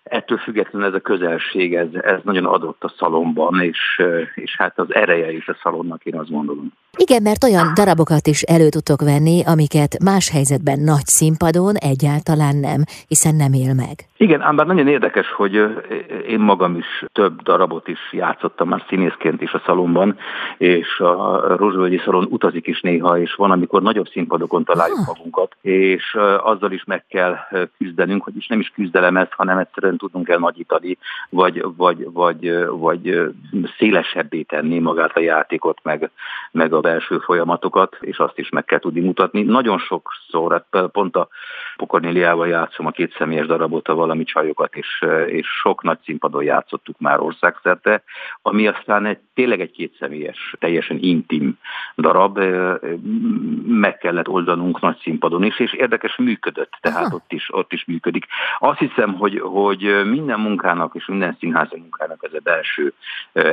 ettől 0.03 0.37
függetlenül 0.37 0.87
ez 0.87 0.93
a 0.93 0.99
közelség, 0.99 1.75
ez, 1.75 1.93
ez 1.93 2.19
nagyon 2.23 2.45
adott 2.45 2.83
a 2.83 2.93
szalomban, 2.97 3.61
és, 3.61 4.01
és 4.35 4.55
hát 4.57 4.79
az 4.79 4.93
ereje 4.93 5.31
is 5.31 5.47
a 5.47 5.57
szalonnak, 5.61 6.05
én 6.05 6.15
azt 6.15 6.31
gondolom. 6.31 6.73
Igen, 6.97 7.21
mert 7.21 7.43
olyan 7.43 7.67
darabokat 7.75 8.27
is 8.27 8.41
elő 8.41 8.69
tudtok 8.69 9.01
venni, 9.01 9.41
amiket 9.45 10.03
más 10.03 10.29
helyzetben 10.29 10.79
nagy 10.79 11.05
színpadon 11.05 11.75
egyáltalán 11.75 12.55
nem, 12.55 12.81
hiszen 13.07 13.35
nem 13.35 13.53
él 13.53 13.73
meg. 13.73 13.95
Igen, 14.17 14.41
ám 14.41 14.55
bár 14.55 14.65
nagyon 14.65 14.87
érdekes, 14.87 15.31
hogy 15.31 15.53
én 16.27 16.39
magam 16.39 16.75
is 16.75 17.05
több 17.13 17.41
darabot 17.41 17.87
is 17.87 17.99
játszottam 18.11 18.67
már 18.67 18.83
színészként 18.87 19.41
is 19.41 19.53
a 19.53 19.61
szalomban, 19.65 20.17
és 20.57 20.99
a 20.99 21.55
Rozsvölgyi 21.55 22.01
szalon 22.05 22.27
utazik 22.29 22.67
is 22.67 22.81
néha, 22.81 23.19
és 23.19 23.33
van, 23.33 23.51
amikor 23.51 23.81
nagyobb 23.81 24.07
színpadokon 24.07 24.63
találjuk 24.63 24.97
ah. 24.97 25.07
magunkat, 25.07 25.55
és 25.61 26.17
azzal 26.43 26.71
is 26.71 26.83
meg 26.83 27.03
kell 27.09 27.35
küzdenünk, 27.77 28.23
hogy 28.23 28.35
is 28.35 28.47
nem 28.47 28.59
is 28.59 28.71
küzdelem 28.75 29.17
ez, 29.17 29.27
hanem 29.29 29.57
egyszerűen 29.57 29.97
tudunk 29.97 30.29
el 30.29 30.37
nagyítani, 30.37 30.97
vagy, 31.29 31.65
vagy, 31.77 32.07
vagy, 32.13 32.65
vagy 32.67 33.33
szélesebbé 33.77 34.41
tenni 34.41 34.79
magát 34.79 35.17
a 35.17 35.19
játékot, 35.19 35.79
meg, 35.83 36.09
meg 36.51 36.73
a 36.73 36.81
belső 36.85 37.17
folyamatokat, 37.17 37.97
és 37.99 38.17
azt 38.17 38.37
is 38.37 38.49
meg 38.49 38.65
kell 38.65 38.79
tudni 38.79 38.99
mutatni. 38.99 39.41
Nagyon 39.41 39.77
sokszor, 39.77 40.51
hát 40.51 40.87
pont 40.91 41.15
a 41.15 41.27
Pokornéliával 41.75 42.47
játszom 42.47 42.85
a 42.85 42.91
két 42.91 43.15
személyes 43.17 43.45
darabot, 43.45 43.87
a 43.87 43.95
valami 43.95 44.23
csajokat, 44.23 44.75
és, 44.75 45.05
és 45.27 45.47
sok 45.47 45.83
nagy 45.83 45.97
színpadon 46.03 46.43
játszottuk 46.43 46.99
már 46.99 47.19
országszerte, 47.19 48.03
ami 48.41 48.67
aztán 48.67 49.05
egy, 49.05 49.19
tényleg 49.33 49.61
egy 49.61 49.71
kétszemélyes, 49.71 50.55
teljesen 50.59 50.97
intim 50.99 51.57
darab, 51.95 52.39
meg 53.67 53.97
kellett 53.97 54.27
oldanunk 54.27 54.81
nagy 54.81 54.97
színpadon 55.01 55.43
is, 55.43 55.59
és 55.59 55.73
érdekes 55.73 56.15
működött, 56.15 56.77
tehát 56.81 57.13
ott 57.13 57.31
is, 57.31 57.53
ott 57.53 57.73
is 57.73 57.85
működik. 57.85 58.25
Azt 58.59 58.79
hiszem, 58.79 59.13
hogy, 59.13 59.39
hogy 59.39 60.01
minden 60.05 60.39
munkának 60.39 60.95
és 60.95 61.05
minden 61.05 61.37
színházi 61.39 61.77
munkának 61.79 62.23
ez 62.23 62.33
a 62.33 62.39
belső 62.43 62.93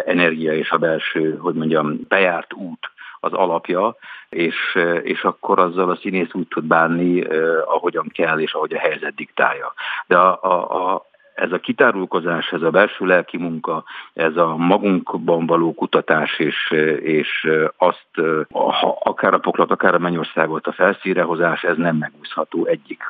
energia 0.07 0.53
és 0.53 0.71
a 0.71 0.79
belső, 0.79 1.37
hogy 1.37 1.55
mondjam, 1.55 2.01
bejárt 2.09 2.53
út, 2.53 2.91
az 3.25 3.33
alapja, 3.33 3.97
és, 4.29 4.79
és 5.03 5.25
akkor 5.25 5.59
azzal 5.59 5.91
a 5.91 5.97
színész 5.97 6.33
úgy 6.33 6.49
tud 6.49 6.65
bánni, 6.65 7.23
ahogyan 7.65 8.11
kell, 8.15 8.39
és 8.39 8.53
ahogy 8.53 8.73
a 8.75 8.79
helyzet 8.79 9.15
diktálja. 9.15 9.73
De 10.07 10.17
a, 10.17 10.39
a, 10.43 10.93
a, 10.93 11.07
ez 11.35 11.53
a 11.53 11.59
kitárulkozás, 11.59 12.53
ez 12.53 12.63
a 12.63 12.71
belső 12.71 13.07
lelki 13.07 13.37
munka, 13.37 13.85
ez 14.13 14.37
a 14.37 14.57
magunkban 14.57 15.47
való 15.47 15.75
kutatás, 15.75 16.39
és, 16.39 16.71
és 17.03 17.49
azt, 17.77 18.07
ha 18.51 18.99
akár 19.03 19.35
a 19.35 19.39
poklat, 19.39 19.71
akár 19.71 19.95
a 19.95 19.99
mennyországot, 19.99 20.67
a 20.67 20.73
felszírehozás, 20.73 21.63
ez 21.63 21.77
nem 21.77 21.97
megúszható 21.97 22.65
egyik 22.65 23.03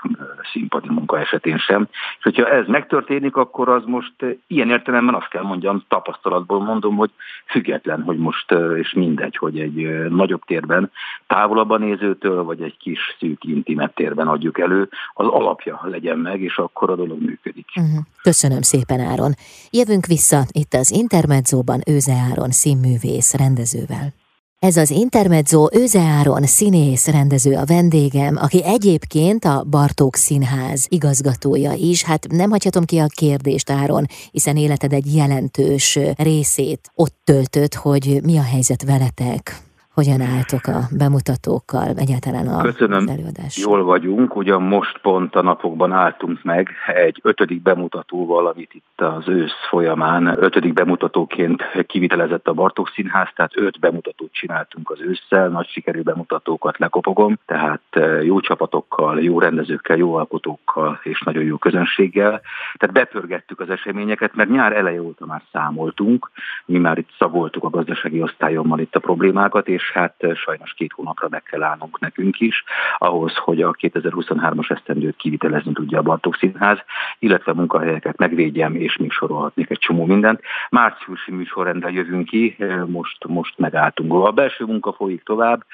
színpadi 0.53 0.89
munka 0.89 1.19
esetén 1.19 1.59
sem. 1.59 1.87
És 1.91 2.23
hogyha 2.23 2.49
ez 2.49 2.67
megtörténik, 2.67 3.37
akkor 3.37 3.69
az 3.69 3.83
most 3.87 4.13
ilyen 4.47 4.71
értelemben 4.71 5.15
azt 5.15 5.29
kell 5.29 5.43
mondjam, 5.43 5.85
tapasztalatból 5.89 6.61
mondom, 6.61 6.97
hogy 6.97 7.11
független, 7.47 8.03
hogy 8.03 8.19
most, 8.19 8.55
és 8.77 8.93
mindegy, 8.93 9.37
hogy 9.37 9.59
egy 9.59 10.09
nagyobb 10.09 10.43
térben, 10.45 10.91
távolabban 11.27 11.81
nézőtől, 11.81 12.43
vagy 12.43 12.63
egy 12.63 12.77
kis 12.77 13.17
szűk, 13.19 13.45
intimebb 13.45 13.95
térben 13.95 14.29
adjuk 14.29 14.59
elő, 14.59 14.89
az 15.15 15.27
alapja 15.27 15.81
legyen 15.83 16.19
meg, 16.19 16.41
és 16.41 16.59
akkor 16.59 16.91
a 16.91 16.97
dolog 16.97 17.21
működik. 17.23 17.67
Uh-huh. 17.77 18.05
Köszönöm 18.23 18.63
szépen, 18.63 19.01
Áron. 19.01 19.37
Jövünk 19.71 20.07
vissza 20.07 20.47
itt 20.51 20.75
az 20.75 20.91
Intermedzóban 20.91 21.83
Őze 21.87 22.13
Áron 22.13 22.51
színművész 22.51 23.33
rendezővel. 23.33 24.15
Ez 24.59 24.77
az 24.77 24.91
Intermezzo 24.91 25.69
Őze 25.73 26.01
Áron 26.01 26.47
színész 26.47 27.07
rendező 27.07 27.55
a 27.55 27.65
vendégem, 27.65 28.37
aki 28.37 28.65
egyébként 28.65 29.45
a 29.45 29.65
Bartók 29.71 30.17
Színház 30.17 30.87
igazgatója 30.89 31.73
is. 31.73 32.03
Hát 32.03 32.27
nem 32.31 32.51
hagyhatom 32.51 32.85
ki 32.85 32.99
a 32.99 33.07
kérdést, 33.07 33.71
Áron, 33.71 34.07
hiszen 34.31 34.57
életed 34.57 34.93
egy 34.93 35.15
jelentős 35.15 35.99
részét 36.17 36.91
ott 36.95 37.17
töltött, 37.25 37.75
hogy 37.75 38.21
mi 38.23 38.37
a 38.37 38.43
helyzet 38.43 38.83
veletek 38.83 39.63
hogyan 39.95 40.21
álltok 40.21 40.67
a 40.67 40.81
bemutatókkal, 40.99 41.89
egyáltalán 41.97 42.47
a 42.47 42.63
Köszönöm, 42.63 43.09
előadás? 43.09 43.59
jól 43.59 43.85
vagyunk, 43.85 44.37
ugyan 44.37 44.63
most 44.63 44.99
pont 44.99 45.35
a 45.35 45.43
napokban 45.43 45.93
álltunk 45.93 46.43
meg 46.43 46.71
egy 46.87 47.21
ötödik 47.23 47.63
bemutatóval, 47.63 48.47
amit 48.47 48.75
itt 48.75 49.01
az 49.01 49.29
ősz 49.29 49.67
folyamán 49.69 50.37
ötödik 50.39 50.73
bemutatóként 50.73 51.63
kivitelezett 51.87 52.49
a 52.49 52.53
Bartók 52.53 52.89
Színház, 52.95 53.29
tehát 53.35 53.57
öt 53.57 53.81
bemutatót 53.81 54.33
csináltunk 54.33 54.91
az 54.91 55.01
ősszel, 55.01 55.49
nagy 55.49 55.69
sikerű 55.69 56.01
bemutatókat 56.01 56.79
lekopogom, 56.79 57.39
tehát 57.47 57.83
eh, 57.91 58.25
jó 58.25 58.41
csapatokkal, 58.41 59.23
jó 59.23 59.39
rendezőkkel, 59.39 59.97
jó 59.97 60.15
alkotókkal 60.15 61.01
és 61.03 61.21
nagyon 61.21 61.45
jó 61.45 61.57
közönséggel. 61.57 62.41
Tehát 62.77 62.95
bepörgettük 62.95 63.61
az 63.61 63.71
eseményeket, 63.71 64.35
mert 64.35 64.51
nyár 64.51 64.73
eleje 64.73 65.03
óta 65.03 65.27
már 65.27 65.43
számoltunk, 65.53 66.31
mi 66.65 66.79
már 66.79 66.99
itt 66.99 67.11
szagoltuk 67.19 67.65
a 67.65 67.71
gazdasági 67.71 68.23
osztályommal 68.23 68.79
itt 68.79 68.95
a 68.95 69.01
problémákat, 69.01 69.69
és 69.69 69.82
és 69.83 69.93
hát 69.93 70.15
sajnos 70.35 70.73
két 70.73 70.93
hónapra 70.93 71.29
meg 71.31 71.43
kell 71.43 71.63
állnunk 71.63 71.99
nekünk 71.99 72.41
is, 72.41 72.65
ahhoz, 72.99 73.35
hogy 73.37 73.63
a 73.63 73.73
2023-as 73.73 74.71
esztendőt 74.71 75.17
kivitelezni 75.17 75.73
tudja 75.73 75.99
a 75.99 76.03
Bartók 76.03 76.37
Színház, 76.37 76.79
illetve 77.19 77.53
munkahelyeket 77.53 78.19
megvédjem, 78.19 78.75
és 78.75 78.97
még 78.97 79.11
sorolhatnék 79.11 79.71
egy 79.71 79.79
csomó 79.79 80.05
mindent. 80.05 80.41
Márciusi 80.71 81.33
műsorrendel 81.33 81.91
jövünk 81.91 82.27
ki, 82.27 82.57
most, 82.87 83.27
most 83.27 83.59
megálltunk. 83.59 84.13
A 84.13 84.31
belső 84.31 84.65
munka 84.65 84.93
folyik 84.93 85.23
tovább, 85.23 85.65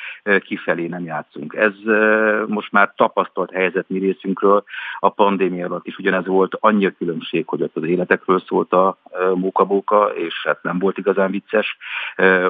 kifelé 0.40 0.86
nem 0.86 1.04
játszunk. 1.04 1.54
Ez 1.54 1.72
most 2.46 2.72
már 2.72 2.92
tapasztalt 2.96 3.52
helyzet 3.52 3.88
mi 3.88 3.98
részünkről, 3.98 4.64
a 4.98 5.08
pandémia 5.08 5.66
alatt 5.66 5.86
is 5.86 5.98
ugyanez 5.98 6.26
volt, 6.26 6.56
annyi 6.60 6.86
a 6.86 6.94
különbség, 6.98 7.46
hogy 7.46 7.62
ott 7.62 7.76
az 7.76 7.82
életekről 7.84 8.42
szólt 8.46 8.72
a 8.72 8.98
mókabóka, 9.34 10.04
és 10.14 10.34
hát 10.44 10.62
nem 10.62 10.78
volt 10.78 10.98
igazán 10.98 11.30
vicces. 11.30 11.76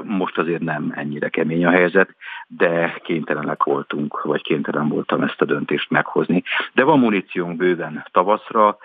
Most 0.02 0.38
azért 0.38 0.62
nem 0.62 0.92
ennyire 0.96 1.28
kemény 1.28 1.47
kemény 1.48 1.66
a 1.66 1.70
helyzet, 1.70 2.14
de 2.46 3.00
kénytelenek 3.02 3.62
voltunk, 3.62 4.22
vagy 4.22 4.42
kénytelen 4.42 4.88
voltam 4.88 5.22
ezt 5.22 5.40
a 5.40 5.44
döntést 5.44 5.90
meghozni. 5.90 6.42
De 6.72 6.82
van 6.82 6.98
muníciónk 6.98 7.56
bőven 7.56 8.04
tavaszra, 8.10 8.78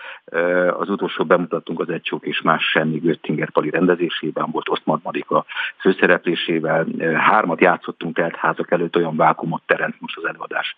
az 0.78 0.88
utolsó 0.88 1.24
bemutattunk 1.24 1.80
az 1.80 1.88
Egy 1.88 2.02
Csók 2.02 2.26
és 2.26 2.42
Más 2.42 2.64
Semmi 2.70 2.98
Göttinger 2.98 3.50
Pali 3.50 3.70
rendezésében, 3.70 4.50
volt 4.50 4.68
Osztman 4.68 5.00
Marika 5.02 5.44
főszereplésével, 5.78 6.86
hármat 7.16 7.60
játszottunk 7.60 8.18
el 8.18 8.32
házak 8.36 8.70
előtt, 8.70 8.96
olyan 8.96 9.16
vákumot 9.16 9.62
teremt 9.66 10.00
most 10.00 10.16
az 10.16 10.24
előadás 10.24 10.76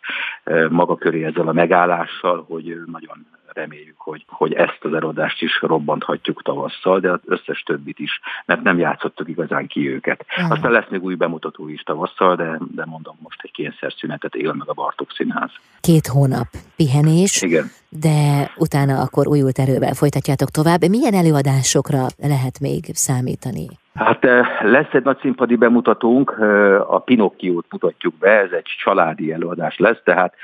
maga 0.69 0.97
köré 0.97 1.25
ezzel 1.25 1.49
a 1.49 1.52
megállással, 1.52 2.45
hogy 2.49 2.83
nagyon 2.87 3.26
reméljük, 3.57 3.99
hogy, 3.99 4.25
hogy 4.29 4.53
ezt 4.53 4.79
az 4.81 4.95
erodást 4.95 5.43
is 5.43 5.61
robbanthatjuk 5.61 6.43
tavasszal, 6.43 7.01
de 7.01 7.11
az 7.11 7.21
összes 7.25 7.63
többit 7.63 7.99
is, 7.99 8.21
mert 8.45 8.63
nem 8.63 8.79
játszottuk 8.79 9.29
igazán 9.29 9.67
ki 9.67 9.91
őket. 9.91 10.25
Uh-huh. 10.29 10.53
Aztán 10.53 10.73
lesz 10.73 10.89
még 10.89 11.03
új 11.03 11.15
bemutató 11.15 11.69
is 11.69 11.83
tavasszal, 11.83 12.37
de, 12.37 12.59
de 12.75 12.85
mondom, 12.85 13.17
most 13.23 13.41
egy 13.43 13.51
kényszerszünetet 13.51 14.35
él 14.35 14.53
meg 14.53 14.69
a 14.69 14.73
Bartók 14.73 15.13
Színház. 15.13 15.51
Két 15.81 16.07
hónap 16.07 16.47
pihenés, 16.77 17.43
Igen. 17.43 17.71
De 18.00 18.50
utána 18.57 19.00
akkor 19.00 19.29
újult 19.29 19.59
erővel 19.59 19.95
folytatjátok 19.95 20.50
tovább. 20.50 20.88
Milyen 20.88 21.15
előadásokra 21.15 22.07
lehet 22.19 22.61
még 22.61 22.85
számítani? 22.93 23.67
Hát 23.97 24.25
eh, 24.25 24.47
lesz 24.62 24.93
egy 24.93 25.05
nagy 25.05 25.19
színpadi 25.21 25.57
bemutatónk, 25.57 26.37
eh, 26.41 26.93
a 26.93 26.99
Pinokkiót 26.99 27.67
mutatjuk 27.71 28.15
be, 28.19 28.31
ez 28.31 28.50
egy 28.50 28.67
családi 28.85 29.33
előadás 29.33 29.79
lesz, 29.79 30.00
tehát 30.05 30.35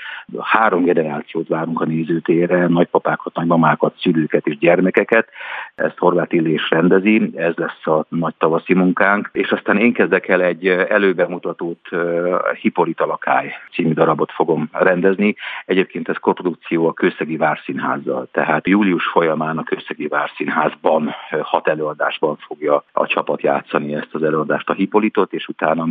három 0.40 0.84
generációt 0.84 1.48
várunk 1.48 1.80
a 1.80 1.84
nézőtérre, 1.84 2.66
nagypapákat, 2.66 3.34
nagymamákat, 3.34 3.94
szülőket 4.00 4.46
és 4.46 4.58
gyermekeket. 4.58 5.28
Ezt 5.74 5.98
Horváth 5.98 6.34
Illés 6.34 6.70
rendezi, 6.70 7.30
ez 7.36 7.54
lesz 7.54 7.86
a 7.86 8.04
nagy 8.08 8.34
tavaszi 8.38 8.74
munkánk, 8.74 9.28
és 9.32 9.50
aztán 9.50 9.76
én 9.76 9.92
kezdek 9.92 10.28
el 10.28 10.42
egy 10.42 10.66
előbemutatót, 10.68 11.80
eh, 11.90 12.00
Hippolyta 12.60 13.06
Lakály 13.06 13.52
című 13.72 13.92
darabot 13.92 14.32
fogom 14.32 14.68
rendezni. 14.72 15.34
Egyébként 15.64 16.08
ez 16.08 16.16
koprodukció 16.16 16.88
a 16.88 16.92
Kőszegi 16.92 17.36
Várszínházzal, 17.42 18.28
tehát 18.32 18.66
július 18.66 19.06
folyamán 19.06 19.58
a 19.58 19.62
Kőszegi 19.62 20.06
Várszínházban 20.06 21.14
hat 21.42 21.68
előadásban 21.68 22.36
fogja 22.36 22.84
a 22.92 23.06
csapat 23.06 23.42
játszani 23.42 23.94
ezt 23.94 24.14
az 24.14 24.22
előadást 24.22 24.68
a 24.68 24.72
Hipolitot, 24.72 25.32
és 25.32 25.48
utána 25.48 25.86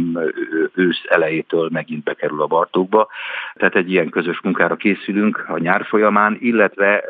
ősz 0.74 1.02
elejétől 1.08 1.70
megint 1.72 2.04
bekerül 2.04 2.42
a 2.42 2.48
Bartókba. 2.48 3.08
Tehát 3.54 3.76
egy 3.76 3.92
ilyen 3.92 4.10
közös 4.10 4.42
munkára 4.42 4.76
készülünk 4.76 5.46
a 5.48 5.58
nyár 5.58 5.86
folyamán, 5.86 6.38
illetve 6.40 7.04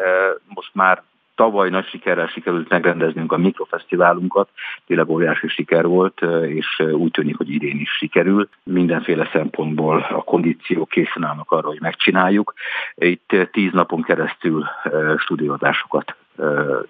most 0.48 0.72
már 0.74 1.04
tavaly 1.42 1.70
nagy 1.70 1.88
sikerrel 1.88 2.28
sikerült 2.28 2.70
megrendeznünk 2.70 3.32
a 3.32 3.38
mikrofesztiválunkat, 3.38 4.50
tényleg 4.88 5.10
óriási 5.10 5.48
siker 5.48 5.86
volt, 5.88 6.22
és 6.46 6.84
úgy 6.92 7.12
tűnik, 7.12 7.38
hogy 7.38 7.50
idén 7.50 7.80
is 7.80 7.90
sikerül. 7.90 8.50
Mindenféle 8.64 9.30
szempontból 9.32 10.08
a 10.10 10.24
kondíciók 10.24 10.90
készen 10.90 11.24
állnak 11.24 11.52
arra, 11.52 11.68
hogy 11.68 11.82
megcsináljuk. 11.82 12.54
Itt 12.96 13.36
tíz 13.52 13.72
napon 13.72 14.02
keresztül 14.02 14.66
stúdiózásokat 15.18 16.16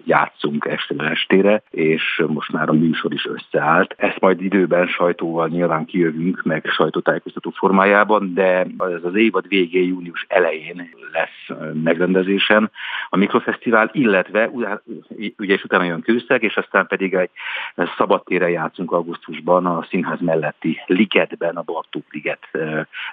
játszunk 0.04 0.64
estére 0.64 1.10
estére, 1.10 1.62
és 1.70 2.22
most 2.26 2.52
már 2.52 2.68
a 2.68 2.72
műsor 2.72 3.12
is 3.12 3.26
összeállt. 3.26 3.94
Ezt 3.96 4.20
majd 4.20 4.42
időben 4.42 4.86
sajtóval 4.86 5.48
nyilván 5.48 5.84
kijövünk, 5.84 6.42
meg 6.42 6.66
sajtótájékoztató 6.66 7.50
formájában, 7.50 8.34
de 8.34 8.66
ez 8.78 9.04
az 9.04 9.14
évad 9.14 9.48
végén, 9.48 9.86
június 9.86 10.24
elején 10.28 10.88
lesz 11.12 11.58
megrendezésen 11.82 12.70
a 13.08 13.16
Mikrofesztivál, 13.16 13.90
illetve 13.92 14.48
ugye 14.48 14.78
és 15.36 15.64
utána 15.64 15.84
jön 15.84 16.00
kőszeg, 16.00 16.42
és 16.42 16.56
aztán 16.56 16.86
pedig 16.86 17.14
egy 17.14 17.30
szabadtére 17.96 18.50
játszunk 18.50 18.92
augusztusban 18.92 19.66
a 19.66 19.86
színház 19.88 20.20
melletti 20.20 20.80
Ligetben, 20.86 21.56
a 21.56 21.62
Bartók 21.62 22.04
Liget 22.10 22.48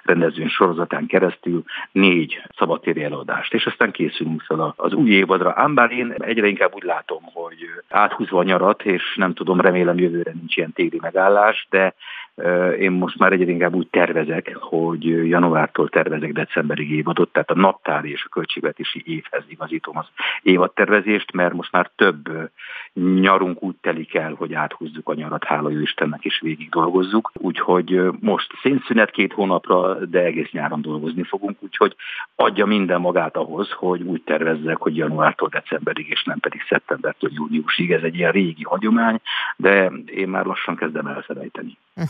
rendezvőn 0.02 0.48
sorozatán 0.48 1.06
keresztül 1.06 1.62
négy 1.92 2.42
szabadtéri 2.56 3.02
előadást, 3.02 3.54
és 3.54 3.66
aztán 3.66 3.90
készülünk 3.90 4.42
fel 4.42 4.74
az 4.76 4.92
új 4.92 5.10
évadra. 5.10 5.52
Ám 5.56 5.74
bár 5.74 5.90
én 5.92 6.14
egyre 6.20 6.46
inkább 6.46 6.74
úgy 6.74 6.82
látom, 6.82 7.22
hogy 7.22 7.56
áthúzva 7.88 8.38
a 8.38 8.42
nyarat, 8.42 8.82
és 8.82 9.02
nem 9.16 9.34
tudom, 9.34 9.60
remélem 9.60 9.98
jövőre 9.98 10.32
nincs 10.32 10.56
ilyen 10.56 10.72
téli 10.72 10.98
megállás, 11.00 11.66
de 11.70 11.94
én 12.78 12.90
most 12.90 13.18
már 13.18 13.32
egyre 13.32 13.50
inkább 13.50 13.74
úgy 13.74 13.88
tervezek, 13.88 14.56
hogy 14.56 15.28
januártól 15.28 15.88
tervezek 15.88 16.32
decemberig 16.32 16.90
évadot, 16.90 17.32
tehát 17.32 17.50
a 17.50 17.54
naptári 17.54 18.10
és 18.10 18.24
a 18.24 18.28
költségvetési 18.28 19.02
évhez 19.06 19.44
igazítom 19.48 19.96
az 19.96 20.06
évadtervezést, 20.42 21.32
mert 21.32 21.52
most 21.52 21.72
már 21.72 21.90
több 21.96 22.50
nyarunk 22.94 23.62
úgy 23.62 23.74
telik 23.80 24.14
el, 24.14 24.34
hogy 24.38 24.54
áthúzzuk 24.54 25.08
a 25.08 25.14
nyarat, 25.14 25.44
hála 25.44 25.70
Istennek, 25.70 26.24
és 26.24 26.40
végig 26.40 26.68
dolgozzuk. 26.68 27.30
Úgyhogy 27.34 28.00
most 28.20 28.52
szénszünet 28.62 29.10
két 29.10 29.32
hónapra, 29.32 29.94
de 29.94 30.24
egész 30.24 30.50
nyáron 30.50 30.82
dolgozni 30.82 31.22
fogunk, 31.22 31.56
úgyhogy 31.60 31.96
adja 32.34 32.66
minden 32.66 33.00
magát 33.00 33.36
ahhoz, 33.36 33.70
hogy 33.70 34.02
úgy 34.02 34.22
tervezzek, 34.22 34.76
hogy 34.76 34.96
januártól 34.96 35.48
decemberig, 35.48 36.08
és 36.08 36.24
nem 36.24 36.38
pedig 36.38 36.60
szeptembertől 36.68 37.30
júniusig. 37.32 37.92
Ez 37.92 38.02
egy 38.02 38.14
ilyen 38.14 38.32
régi 38.32 38.62
hagyomány, 38.62 39.20
de 39.56 39.92
én 40.06 40.28
már 40.28 40.44
lassan 40.44 40.76
kezdem 40.76 41.06
elfelejteni. 41.06 41.76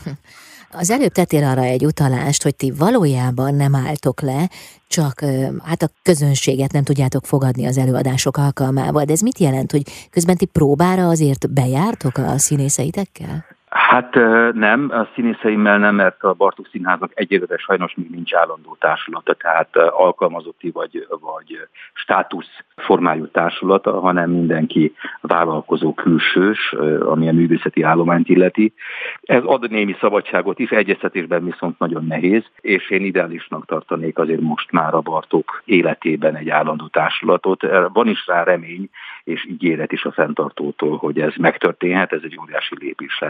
Az 0.73 0.91
előbb 0.91 1.11
tettél 1.11 1.43
arra 1.43 1.61
egy 1.61 1.85
utalást, 1.85 2.43
hogy 2.43 2.55
ti 2.55 2.71
valójában 2.77 3.55
nem 3.55 3.75
álltok 3.75 4.21
le, 4.21 4.49
csak 4.87 5.19
hát 5.63 5.81
a 5.81 5.89
közönséget 6.03 6.71
nem 6.71 6.83
tudjátok 6.83 7.25
fogadni 7.25 7.65
az 7.65 7.77
előadások 7.77 8.37
alkalmával. 8.37 9.03
De 9.03 9.11
ez 9.11 9.19
mit 9.21 9.37
jelent, 9.37 9.71
hogy 9.71 9.81
közben 10.09 10.37
ti 10.37 10.45
próbára 10.75 11.07
azért 11.07 11.53
bejártok 11.53 12.17
a 12.17 12.37
színészeitekkel? 12.37 13.45
Hát 13.69 14.13
nem, 14.53 14.89
a 14.91 15.07
színészeimmel 15.15 15.77
nem, 15.77 15.95
mert 15.95 16.23
a 16.23 16.33
Bartók 16.33 16.67
Színháznak 16.71 17.11
egyébként 17.13 17.59
sajnos 17.59 17.93
még 17.95 18.09
nincs 18.09 18.33
állandó 18.33 18.75
társulata, 18.79 19.33
tehát 19.33 19.75
alkalmazotti 19.77 20.69
vagy, 20.69 21.07
vagy 21.21 21.67
státusz 21.93 22.49
formájú 22.75 23.27
társulata, 23.27 23.99
hanem 23.99 24.29
mindenki 24.29 24.93
vállalkozó 25.21 25.93
külsős, 25.93 26.75
ami 26.99 27.27
a 27.27 27.33
művészeti 27.33 27.81
állományt 27.81 28.29
illeti. 28.29 28.73
Ez 29.21 29.41
ad 29.45 29.69
némi 29.69 29.95
szabadságot 29.99 30.59
is, 30.59 30.69
egyeztetésben 30.69 31.45
viszont 31.45 31.79
nagyon 31.79 32.05
nehéz, 32.05 32.43
és 32.61 32.89
én 32.89 33.05
ideálisnak 33.05 33.65
tartanék 33.65 34.17
azért 34.17 34.41
most 34.41 34.71
már 34.71 34.93
a 34.93 35.01
Bartók 35.01 35.61
életében 35.65 36.35
egy 36.35 36.49
állandó 36.49 36.87
társulatot. 36.87 37.61
Van 37.93 38.07
is 38.07 38.27
rá 38.27 38.43
remény 38.43 38.89
és 39.23 39.45
ígéret 39.45 39.91
is 39.91 40.03
a 40.03 40.11
fenntartótól, 40.11 40.97
hogy 40.97 41.19
ez 41.19 41.33
megtörténhet, 41.37 42.13
ez 42.13 42.21
egy 42.23 42.37
óriási 42.41 42.75
lépés 42.79 43.23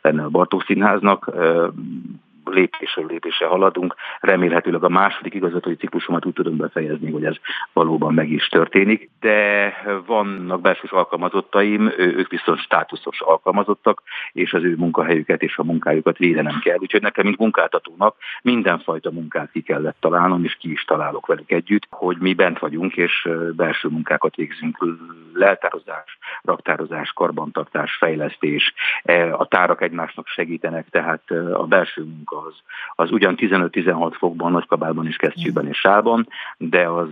lenne 0.00 0.22
a 0.22 0.28
Bartók 0.28 0.64
Színháznak 0.64 1.30
lépésről 2.52 3.06
lépésre 3.06 3.46
haladunk. 3.46 3.94
Remélhetőleg 4.20 4.84
a 4.84 4.88
második 4.88 5.34
igazgatói 5.34 5.74
ciklusomat 5.74 6.26
úgy 6.26 6.32
tudom 6.32 6.56
befejezni, 6.56 7.10
hogy 7.10 7.24
ez 7.24 7.36
valóban 7.72 8.14
meg 8.14 8.30
is 8.30 8.48
történik. 8.48 9.10
De 9.20 9.72
vannak 10.06 10.60
belső 10.60 10.86
alkalmazottaim, 10.90 11.92
ők 11.96 12.28
viszont 12.28 12.58
státuszos 12.58 13.20
alkalmazottak, 13.20 14.02
és 14.32 14.52
az 14.52 14.62
ő 14.62 14.76
munkahelyüket 14.76 15.42
és 15.42 15.58
a 15.58 15.64
munkájukat 15.64 16.18
védenem 16.18 16.58
kell. 16.62 16.76
Úgyhogy 16.78 17.02
nekem, 17.02 17.24
mint 17.24 17.38
munkáltatónak 17.38 18.16
mindenfajta 18.42 19.10
munkát 19.10 19.50
ki 19.50 19.60
kellett 19.62 19.96
találnom, 20.00 20.44
és 20.44 20.56
ki 20.56 20.70
is 20.70 20.84
találok 20.84 21.26
velük 21.26 21.50
együtt, 21.50 21.86
hogy 21.90 22.16
mi 22.18 22.34
bent 22.34 22.58
vagyunk, 22.58 22.96
és 22.96 23.28
belső 23.56 23.88
munkákat 23.88 24.36
végzünk, 24.36 24.84
leltározás, 25.32 26.18
raktározás, 26.42 27.12
karbantartás, 27.12 27.96
fejlesztés, 27.96 28.74
e, 29.02 29.34
a 29.34 29.46
tárak 29.46 29.82
egymásnak 29.82 30.26
segítenek, 30.26 30.88
tehát 30.90 31.30
a 31.52 31.66
belső 31.66 32.02
munka 32.02 32.37
az, 32.46 32.54
az 32.94 33.12
ugyan 33.12 33.34
15-16 33.38 34.14
fokban, 34.18 34.52
nagykabálban 34.52 35.06
és 35.06 35.16
kesztyűben 35.16 35.66
és 35.66 35.78
sálban, 35.78 36.28
de 36.56 36.88
az, 36.88 37.08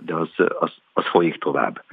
de 0.00 0.14
az, 0.14 0.28
az, 0.58 0.72
az 0.92 1.04
folyik 1.06 1.38
tovább. 1.38 1.84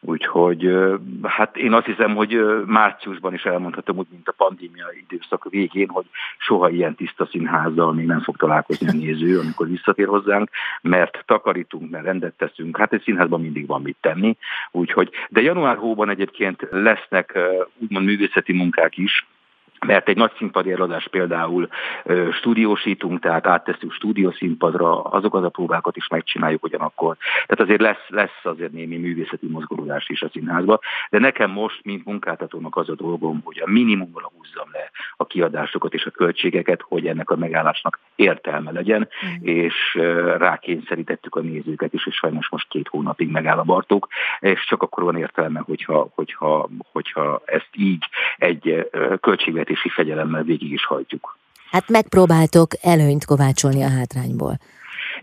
Úgyhogy 0.00 0.76
hát 1.22 1.56
én 1.56 1.72
azt 1.72 1.86
hiszem, 1.86 2.14
hogy 2.14 2.40
márciusban 2.66 3.34
is 3.34 3.44
elmondhatom 3.44 3.96
úgy, 3.96 4.06
mint 4.10 4.28
a 4.28 4.32
pandémia 4.32 4.86
időszak 5.08 5.46
végén, 5.50 5.88
hogy 5.88 6.04
soha 6.38 6.68
ilyen 6.68 6.94
tiszta 6.94 7.26
színházzal 7.26 7.92
még 7.92 8.06
nem 8.06 8.20
fog 8.20 8.36
találkozni 8.36 8.88
a 8.88 8.92
néző, 8.92 9.38
amikor 9.38 9.68
visszatér 9.68 10.06
hozzánk, 10.06 10.50
mert 10.82 11.22
takarítunk, 11.26 11.90
mert 11.90 12.04
rendet 12.04 12.34
teszünk. 12.34 12.76
Hát 12.76 12.92
egy 12.92 13.02
színházban 13.02 13.40
mindig 13.40 13.66
van 13.66 13.82
mit 13.82 13.96
tenni. 14.00 14.36
Úgyhogy, 14.70 15.10
de 15.28 15.40
január 15.40 15.76
hóban 15.76 16.08
egyébként 16.08 16.66
lesznek 16.70 17.38
úgymond 17.78 18.06
művészeti 18.06 18.52
munkák 18.52 18.96
is, 18.96 19.26
mert 19.86 20.08
egy 20.08 20.16
nagy 20.16 20.32
színpadi 20.36 20.72
előadás 20.72 21.08
például 21.08 21.68
ö, 22.04 22.28
stúdiósítunk, 22.32 23.20
tehát 23.20 23.46
áttesszük 23.46 23.92
stúdiószínpadra, 23.92 25.02
azokat 25.02 25.44
a 25.44 25.48
próbákat 25.48 25.96
is 25.96 26.08
megcsináljuk 26.08 26.64
ugyanakkor. 26.64 27.16
Tehát 27.46 27.60
azért 27.60 27.80
lesz, 27.80 28.08
lesz 28.08 28.40
azért 28.42 28.72
némi 28.72 28.96
művészeti 28.96 29.46
mozgolódás 29.46 30.08
is 30.08 30.22
a 30.22 30.28
színházba, 30.32 30.80
de 31.10 31.18
nekem 31.18 31.50
most, 31.50 31.80
mint 31.84 32.04
munkáltatónak 32.04 32.76
az 32.76 32.88
a 32.88 32.94
dolgom, 32.94 33.40
hogy 33.44 33.62
a 33.64 33.70
minimumra 33.70 34.30
húzzam 34.36 34.68
le 34.72 34.90
a 35.16 35.26
kiadásokat 35.26 35.94
és 35.94 36.04
a 36.04 36.10
költségeket, 36.10 36.82
hogy 36.82 37.06
ennek 37.06 37.30
a 37.30 37.36
megállásnak 37.36 37.98
értelme 38.14 38.70
legyen, 38.70 39.08
mm. 39.26 39.46
és 39.46 39.74
ö, 39.94 40.36
rákényszerítettük 40.36 41.34
a 41.34 41.40
nézőket 41.40 41.92
is, 41.92 42.06
és 42.06 42.14
sajnos 42.14 42.48
most 42.48 42.68
két 42.68 42.88
hónapig 42.88 43.30
megáll 43.30 43.58
a 43.58 43.62
Bartók, 43.62 44.08
és 44.40 44.64
csak 44.64 44.82
akkor 44.82 45.04
van 45.04 45.16
értelme, 45.16 45.60
hogyha, 45.60 46.08
hogyha, 46.14 46.68
hogyha 46.92 47.42
ezt 47.44 47.70
így 47.72 48.04
egy 48.36 48.90
költségvetés 49.20 49.71
költségvetési 49.72 49.88
fegyelemmel 49.88 50.42
végig 50.42 50.72
is 50.72 50.86
hajtjuk. 50.86 51.38
Hát 51.70 51.88
megpróbáltok 51.88 52.70
előnyt 52.82 53.24
kovácsolni 53.24 53.82
a 53.82 53.88
hátrányból. 53.88 54.58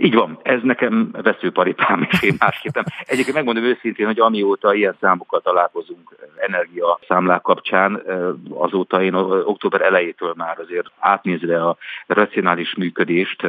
Így 0.01 0.13
van, 0.13 0.39
ez 0.41 0.59
nekem 0.63 1.09
veszőparipám, 1.11 2.07
és 2.11 2.21
én 2.21 2.35
másképpen. 2.39 2.85
Egyébként 3.05 3.35
megmondom 3.35 3.63
őszintén, 3.63 4.05
hogy 4.05 4.19
amióta 4.19 4.73
ilyen 4.73 4.95
számokkal 4.99 5.41
találkozunk 5.41 6.15
energiaszámlák 6.37 7.41
kapcsán, 7.41 8.01
azóta 8.49 9.01
én 9.01 9.13
október 9.13 9.81
elejétől 9.81 10.33
már 10.37 10.59
azért 10.59 10.91
átnézve 10.99 11.63
a 11.63 11.77
racionális 12.07 12.75
működést, 12.75 13.47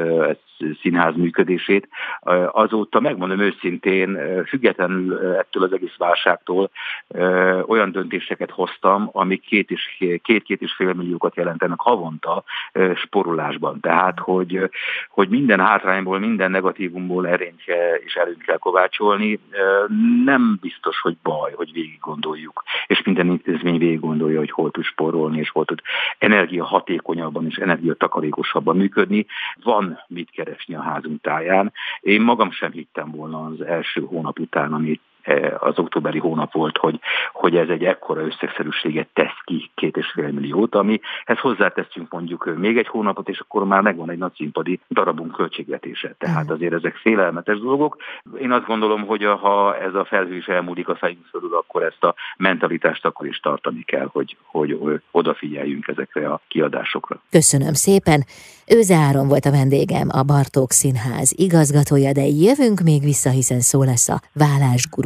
színház 0.83 1.17
működését, 1.17 1.89
azóta 2.51 3.01
megmondom 3.01 3.41
őszintén, 3.41 4.19
függetlenül 4.47 5.37
ettől 5.37 5.63
az 5.63 5.73
egész 5.73 5.97
válságtól 5.97 6.71
olyan 7.67 7.93
döntéseket 7.93 8.51
hoztam, 8.51 9.09
amik 9.13 9.43
két 9.43 9.71
és, 9.71 10.05
két-két 10.23 10.61
és 10.61 10.73
fél 10.73 10.93
milliókat 10.93 11.37
jelentenek 11.37 11.81
havonta 11.81 12.45
sporulásban. 12.95 13.81
Tehát, 13.81 14.19
hogy, 14.19 14.71
hogy 15.09 15.29
minden 15.29 15.61
hátrányból, 15.61 16.19
minden 16.19 16.40
negatívumból 16.49 17.29
erényt 17.29 17.63
és 18.05 18.15
előnyt 18.15 18.43
kell 18.43 18.59
kovácsolni, 18.59 19.41
nem 20.25 20.59
biztos, 20.61 21.01
hogy 21.01 21.17
baj, 21.23 21.53
hogy 21.53 21.73
végig 21.73 21.99
gondoljuk. 22.01 22.63
És 22.87 23.03
minden 23.03 23.27
intézmény 23.27 23.79
végig 23.79 24.01
gondolja, 24.01 24.39
hogy 24.39 24.51
hol 24.51 24.71
tud 24.71 24.85
sporolni, 24.85 25.39
és 25.39 25.51
hol 25.51 25.65
tud 25.65 25.81
energia 26.19 26.65
hatékonyabban 26.65 27.47
és 27.47 27.57
energia 27.57 27.95
takarékosabban 27.95 28.77
működni. 28.77 29.27
Van 29.63 29.99
mit 30.09 30.31
keresni 30.31 30.75
a 30.75 30.83
házunk 30.83 31.21
táján. 31.21 31.73
Én 32.01 32.21
magam 32.21 32.51
sem 32.51 32.71
hittem 32.71 33.11
volna 33.11 33.45
az 33.45 33.61
első 33.61 34.01
hónap 34.01 34.39
után, 34.39 34.73
amit 34.73 35.01
az 35.59 35.79
októberi 35.79 36.19
hónap 36.19 36.53
volt, 36.53 36.77
hogy, 36.77 37.01
hogy 37.33 37.57
ez 37.57 37.69
egy 37.69 37.85
ekkora 37.85 38.21
összegszerűséget 38.21 39.09
tesz 39.13 39.41
ki 39.45 39.71
két 39.75 39.97
és 39.97 40.07
fél 40.15 40.31
milliót, 40.31 40.75
amihez 40.75 41.39
hozzáteszünk 41.41 42.13
mondjuk 42.13 42.57
még 42.57 42.79
egy 42.79 42.89
hónapot, 42.89 43.29
és 43.29 43.39
akkor 43.39 43.65
már 43.65 43.81
megvan 43.81 44.11
egy 44.11 44.19
nagy 44.19 44.33
színpadi 44.37 44.81
darabunk 44.91 45.33
költségvetése. 45.33 46.15
Tehát 46.19 46.51
mm. 46.51 46.53
azért 46.55 46.73
ezek 46.73 46.97
félelmetes 46.97 47.59
dolgok. 47.59 47.97
Én 48.41 48.53
azt 48.53 48.67
gondolom, 48.67 49.07
hogy 49.07 49.25
ha 49.25 49.77
ez 49.77 49.95
a 49.95 50.05
felhő 50.05 50.37
is 50.37 50.47
elmúlik 50.47 50.89
a 50.89 50.95
fejünk 50.95 51.27
fölül, 51.31 51.55
akkor 51.55 51.83
ezt 51.83 52.05
a 52.05 52.15
mentalitást 52.37 53.05
akkor 53.05 53.27
is 53.27 53.41
tartani 53.41 53.83
kell, 53.83 54.09
hogy, 54.13 54.37
hogy 54.45 55.01
odafigyeljünk 55.11 55.89
ezekre 55.89 56.29
a 56.29 56.41
kiadásokra. 56.49 57.21
Köszönöm 57.31 57.73
szépen. 57.73 58.25
Őze 58.67 58.97
Áron 58.97 59.29
volt 59.29 59.45
a 59.45 59.51
vendégem, 59.51 60.09
a 60.13 60.23
Bartók 60.23 60.71
Színház 60.71 61.35
igazgatója, 61.37 62.13
de 62.13 62.23
jövünk 62.23 62.81
még 62.81 63.03
vissza, 63.03 63.31
hiszen 63.31 63.61
szó 63.61 63.83
lesz 63.83 64.09
a 64.09 64.21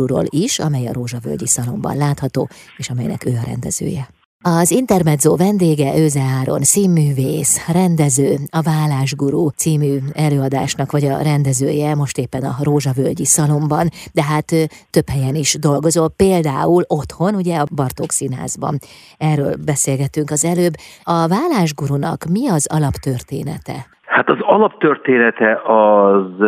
vállásgurúról 0.04 0.24
is, 0.30 0.58
amely 0.58 0.86
a 0.86 0.92
Rózsavölgyi 0.92 1.46
Szalomban 1.46 1.96
látható, 1.96 2.48
és 2.76 2.90
amelynek 2.90 3.24
ő 3.24 3.38
a 3.42 3.46
rendezője. 3.46 4.08
Az 4.46 4.70
Intermezzo 4.70 5.36
vendége 5.36 5.98
Őze 5.98 6.20
Áron, 6.20 6.62
színművész, 6.62 7.66
rendező, 7.66 8.38
a 8.50 8.60
Vállásgurú 8.60 9.48
című 9.48 9.98
előadásnak 10.12 10.92
vagy 10.92 11.04
a 11.04 11.22
rendezője 11.22 11.94
most 11.94 12.18
éppen 12.18 12.44
a 12.44 12.56
Rózsavölgyi 12.62 13.24
Szalomban, 13.24 13.90
de 14.12 14.22
hát 14.22 14.52
több 14.90 15.08
helyen 15.08 15.34
is 15.34 15.56
dolgozol, 15.60 16.08
például 16.08 16.84
otthon, 16.86 17.34
ugye 17.34 17.56
a 17.56 17.66
Bartók 17.74 18.12
Színházban. 18.12 18.78
Erről 19.16 19.56
beszélgettünk 19.56 20.30
az 20.30 20.44
előbb. 20.44 20.74
A 21.02 21.28
Vállásgurunak 21.28 22.24
mi 22.24 22.48
az 22.48 22.66
alaptörténete? 22.66 23.93
Hát 24.14 24.30
az 24.30 24.40
alaptörténete 24.40 25.60
az, 25.64 26.40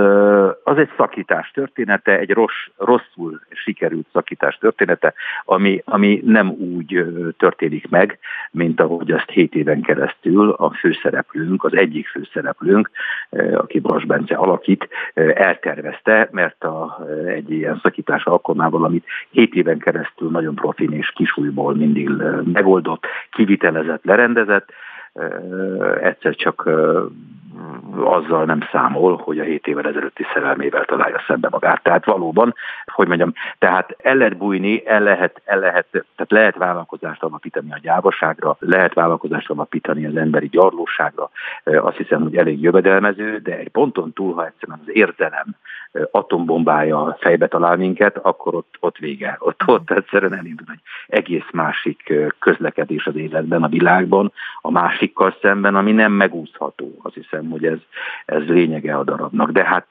az 0.65 0.77
egy 0.79 0.91
szakítás 0.97 1.51
története, 1.51 2.19
egy 2.19 2.31
rossz, 2.31 2.67
rosszul 2.77 3.41
sikerült 3.51 4.07
szakítás 4.13 4.59
története, 4.59 5.15
ami, 5.45 5.83
ami 5.85 6.23
nem 6.25 6.49
úgy 6.49 7.05
történik 7.39 7.89
meg, 7.89 8.19
mint 8.51 8.81
ahogy 8.81 9.11
azt 9.11 9.31
hét 9.31 9.55
éven 9.55 9.81
keresztül 9.81 10.51
a 10.51 10.71
főszereplőnk, 10.71 11.65
az 11.65 11.77
egyik 11.77 12.09
főszereplőnk, 12.09 12.91
aki 13.55 13.81
Bas 13.81 14.05
Bence 14.05 14.35
alakít, 14.35 14.89
eltervezte, 15.35 16.29
mert 16.33 16.65
a, 16.65 17.07
egy 17.27 17.51
ilyen 17.51 17.81
szakítás 17.83 18.25
alkalmával, 18.25 18.85
amit 18.85 19.07
hét 19.31 19.55
éven 19.55 19.79
keresztül 19.79 20.31
nagyon 20.31 20.55
profin 20.55 20.93
és 20.93 21.13
kisújból 21.15 21.75
mindig 21.75 22.11
megoldott, 22.53 23.07
kivitelezett, 23.31 24.05
lerendezett, 24.05 24.73
egyszer 26.03 26.35
csak 26.35 26.71
azzal 28.05 28.45
nem 28.45 28.61
számol, 28.73 29.17
hogy 29.17 29.39
a 29.39 29.43
7 29.43 29.67
évvel 29.67 29.87
ezelőtti 29.87 30.27
szerelmével 30.35 30.85
találja 30.85 31.23
szembe 31.27 31.49
magát. 31.51 31.83
Tehát 31.83 32.05
valóban, 32.05 32.55
hogy 32.97 33.09
mondjam, 33.09 33.33
tehát 33.59 33.97
el 33.99 34.17
lehet 34.17 34.37
bújni, 34.37 34.87
el 34.87 35.01
lehet, 35.01 35.43
el 35.45 35.59
lehet, 35.59 35.87
tehát 35.91 36.31
lehet 36.31 36.57
vállalkozást 36.57 37.23
alapítani 37.23 37.73
a 37.73 37.79
gyávaságra, 37.83 38.57
lehet 38.59 38.95
vállalkozást 38.95 39.51
alapítani 39.51 40.07
az 40.07 40.17
emberi 40.17 40.49
gyarlóságra. 40.49 41.31
Azt 41.65 41.97
hiszem, 41.97 42.23
hogy 42.23 42.37
elég 42.37 42.63
jövedelmező, 42.63 43.39
de 43.39 43.59
egy 43.59 43.69
ponton 43.69 44.13
túl, 44.13 44.35
ha 44.35 44.47
egyszerűen 44.47 44.79
az 44.83 44.91
érzelem 44.93 45.57
atombombája 46.11 47.17
fejbe 47.21 47.49
talál 47.49 47.77
minket, 47.77 48.19
akkor 48.23 48.55
ott, 48.55 48.75
ott 48.81 48.97
vége. 48.97 49.37
Ott, 49.39 49.61
ott 49.67 49.91
egyszerűen 49.91 50.35
elindul 50.35 50.67
egy 50.73 50.81
egész 51.07 51.49
másik 51.53 52.13
közlekedés 52.39 53.07
az 53.07 53.17
életben, 53.17 53.63
a 53.63 53.69
világban, 53.69 54.33
a 54.61 54.71
másikkal 54.71 55.37
szemben, 55.41 55.75
ami 55.75 55.93
nem 55.93 56.13
megúszható. 56.13 56.99
Azt 57.03 57.15
hiszem, 57.15 57.51
hogy 57.51 57.65
ez, 57.65 57.79
ez 58.25 58.47
lényege 58.47 58.97
a 58.97 59.05
darabnak. 59.05 59.51
De 59.51 59.65
hát 59.65 59.87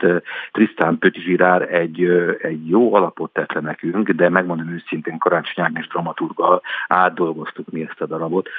Trisztán 0.52 0.98
Pötizsirár 0.98 1.74
egy, 1.74 2.04
egy 2.42 2.70
jó 2.70 2.95
alapot 2.96 3.34
tett 3.34 3.52
le 3.52 3.60
nekünk, 3.60 4.10
de 4.10 4.30
megmondom 4.30 4.70
őszintén 4.70 5.18
Karácsony 5.18 5.64
Ágnes 5.64 5.88
dramaturgal 5.88 6.62
átdolgoztuk 6.88 7.72
mi 7.72 7.82
ezt 7.82 8.02
a 8.02 8.06
darabot, 8.06 8.50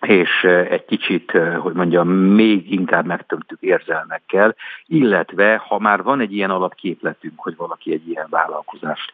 és 0.00 0.44
egy 0.44 0.84
kicsit, 0.84 1.30
hogy 1.58 1.74
mondjam, 1.74 2.08
még 2.08 2.72
inkább 2.72 3.06
megtömtük 3.06 3.60
érzelmekkel, 3.60 4.54
illetve 4.86 5.56
ha 5.56 5.78
már 5.78 6.02
van 6.02 6.20
egy 6.20 6.32
ilyen 6.34 6.50
alapképletünk, 6.50 7.40
hogy 7.40 7.56
valaki 7.56 7.92
egy 7.92 8.08
ilyen 8.08 8.26
vállalkozást 8.30 9.12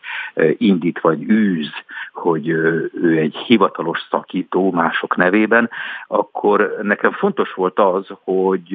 indít 0.59 1.01
vagy 1.01 1.23
űz, 1.23 1.71
hogy 2.13 2.49
ő 2.49 3.19
egy 3.19 3.37
hivatalos 3.37 4.07
szakító 4.11 4.71
mások 4.71 5.17
nevében, 5.17 5.71
akkor 6.07 6.77
nekem 6.83 7.13
fontos 7.13 7.53
volt 7.53 7.79
az, 7.79 8.07
hogy, 8.25 8.73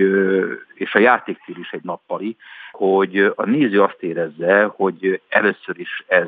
és 0.74 0.96
a 0.96 1.00
játékcél 1.00 1.56
is 1.58 1.72
egy 1.72 1.84
nappali, 1.84 2.36
hogy 2.72 3.32
a 3.36 3.46
néző 3.46 3.82
azt 3.82 4.04
érezze, 4.04 4.64
hogy 4.64 5.22
először 5.30 5.80
is 5.80 6.04
ez 6.08 6.28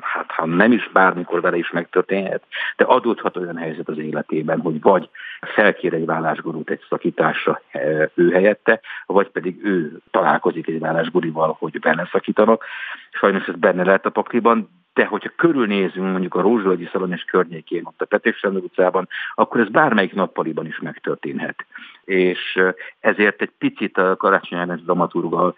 hát 0.00 0.30
ha 0.30 0.46
nem 0.46 0.72
is 0.72 0.90
bármikor 0.92 1.40
vele 1.40 1.56
is 1.56 1.70
megtörténhet, 1.70 2.42
de 2.76 2.84
adódhat 2.84 3.36
olyan 3.36 3.56
helyzet 3.56 3.88
az 3.88 3.98
életében, 3.98 4.60
hogy 4.60 4.80
vagy 4.80 5.08
felkér 5.40 5.94
egy 5.94 6.04
vállásgurút 6.04 6.70
egy 6.70 6.84
szakításra 6.88 7.60
e, 7.70 8.10
ő 8.14 8.30
helyette, 8.30 8.80
vagy 9.06 9.28
pedig 9.28 9.64
ő 9.64 9.98
találkozik 10.10 10.66
egy 10.66 10.78
vállásgurival, 10.78 11.56
hogy 11.58 11.80
benne 11.80 12.08
szakítanak. 12.12 12.64
Sajnos 13.10 13.46
ez 13.46 13.54
benne 13.54 13.84
lehet 13.84 14.06
a 14.06 14.10
pakliban, 14.10 14.68
de 14.96 15.04
hogyha 15.04 15.30
körülnézünk 15.36 16.10
mondjuk 16.10 16.34
a 16.34 16.40
Rózsvölgyi 16.40 16.88
Szalon 16.92 17.12
és 17.12 17.24
környékén, 17.24 17.84
ott 17.84 18.02
a 18.02 18.04
Petőfsendő 18.04 18.58
utcában, 18.58 19.08
akkor 19.34 19.60
ez 19.60 19.68
bármelyik 19.68 20.14
nappaliban 20.14 20.66
is 20.66 20.78
megtörténhet. 20.78 21.66
És 22.04 22.62
ezért 23.00 23.42
egy 23.42 23.52
picit 23.58 23.98
a 23.98 24.16
Karácsony 24.16 24.58
Ágnes 24.58 24.82
dramaturgal 24.82 25.54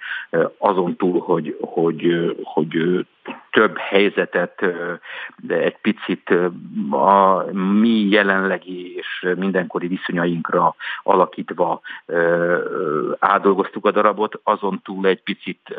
azon 0.58 0.96
túl, 0.96 1.20
hogy, 1.20 1.56
hogy, 1.60 2.34
hogy 2.42 3.06
több 3.50 3.76
helyzetet, 3.76 4.64
de 5.36 5.54
egy 5.54 5.78
picit 5.78 6.30
a 6.90 7.44
mi 7.52 8.08
jelenlegi 8.08 8.96
és 8.96 9.26
mindenkori 9.36 9.86
viszonyainkra 9.86 10.74
alakítva 11.02 11.80
átdolgoztuk 13.18 13.86
a 13.86 13.90
darabot, 13.90 14.40
azon 14.42 14.80
túl 14.84 15.06
egy 15.06 15.22
picit 15.22 15.76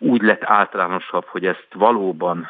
úgy 0.00 0.22
lett 0.22 0.42
általánosabb, 0.44 1.24
hogy 1.24 1.44
ezt 1.44 1.68
valóban 1.74 2.48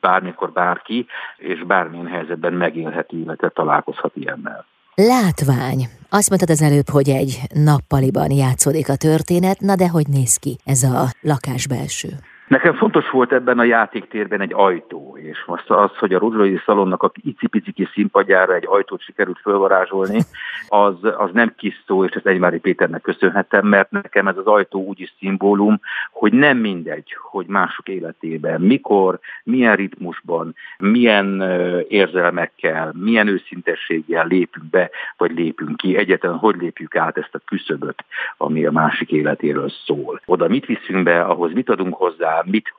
bármikor 0.00 0.52
bárki, 0.52 1.06
és 1.36 1.64
bármilyen 1.66 2.06
helyzetben 2.06 2.52
megélheti, 2.52 3.20
illetve 3.20 3.48
találkozhat 3.48 4.16
ilyennel. 4.16 4.66
Látvány. 4.94 5.88
Azt 6.10 6.28
mondtad 6.28 6.50
az 6.50 6.62
előbb, 6.62 6.88
hogy 6.88 7.08
egy 7.08 7.40
nappaliban 7.54 8.30
játszódik 8.30 8.88
a 8.88 8.96
történet, 8.96 9.60
na 9.60 9.76
de 9.76 9.88
hogy 9.88 10.06
néz 10.08 10.36
ki 10.36 10.58
ez 10.64 10.82
a 10.82 11.04
lakás 11.20 11.66
belső? 11.66 12.08
Nekem 12.48 12.74
fontos 12.74 13.10
volt 13.10 13.32
ebben 13.32 13.58
a 13.58 13.64
játéktérben 13.64 14.40
egy 14.40 14.52
ajtó, 14.54 15.18
és 15.22 15.44
most 15.46 15.70
az, 15.70 15.96
hogy 15.96 16.14
a 16.14 16.18
Rudolai 16.18 16.60
Szalonnak 16.64 17.02
a 17.02 17.12
icipici 17.14 17.72
kis 17.72 17.88
színpadjára 17.92 18.54
egy 18.54 18.66
ajtót 18.66 19.00
sikerült 19.00 19.38
fölvarázsolni, 19.38 20.18
az, 20.68 20.94
az 21.16 21.30
nem 21.32 21.54
kis 21.56 21.82
szó, 21.86 22.04
és 22.04 22.10
ezt 22.10 22.26
Egymári 22.26 22.58
Péternek 22.58 23.00
köszönhetem, 23.00 23.66
mert 23.66 23.90
nekem 23.90 24.28
ez 24.28 24.36
az 24.36 24.46
ajtó 24.46 24.84
úgy 24.84 25.00
is 25.00 25.14
szimbólum, 25.18 25.80
hogy 26.12 26.32
nem 26.32 26.56
mindegy, 26.56 27.16
hogy 27.30 27.46
mások 27.46 27.88
életében, 27.88 28.60
mikor, 28.60 29.18
milyen 29.44 29.76
ritmusban, 29.76 30.54
milyen 30.78 31.42
érzelmekkel, 31.88 32.92
milyen 32.96 33.28
őszintességgel 33.28 34.26
lépünk 34.26 34.70
be, 34.70 34.90
vagy 35.16 35.30
lépünk 35.34 35.76
ki, 35.76 35.96
egyetlen 35.96 36.36
hogy 36.36 36.56
lépjük 36.56 36.96
át 36.96 37.16
ezt 37.16 37.34
a 37.34 37.40
küszöböt, 37.44 38.04
ami 38.36 38.66
a 38.66 38.72
másik 38.72 39.12
életéről 39.12 39.70
szól. 39.86 40.20
Oda 40.24 40.48
mit 40.48 40.66
viszünk 40.66 41.02
be, 41.02 41.20
ahhoz 41.20 41.52
mit 41.52 41.70
adunk 41.70 41.94
hozzá, 41.94 42.37
mit, 42.46 42.74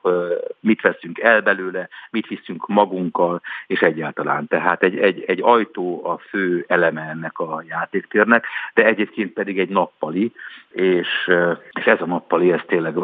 mit 0.60 0.80
veszünk 0.80 1.18
el 1.18 1.40
belőle, 1.40 1.88
mit 2.10 2.26
viszünk 2.26 2.66
magunkkal, 2.66 3.40
és 3.66 3.80
egyáltalán. 3.80 4.46
Tehát 4.46 4.82
egy, 4.82 4.98
egy, 4.98 5.24
egy 5.26 5.40
ajtó 5.42 6.06
a 6.06 6.18
fő 6.18 6.64
eleme 6.68 7.02
ennek 7.02 7.38
a 7.38 7.62
játéktérnek, 7.68 8.46
de 8.74 8.84
egyébként 8.84 9.32
pedig 9.32 9.58
egy 9.58 9.68
nappali, 9.68 10.32
és, 10.70 11.30
és 11.70 11.84
ez 11.84 12.00
a 12.00 12.06
nappali, 12.06 12.52
ez 12.52 12.60
tényleg 12.66 12.94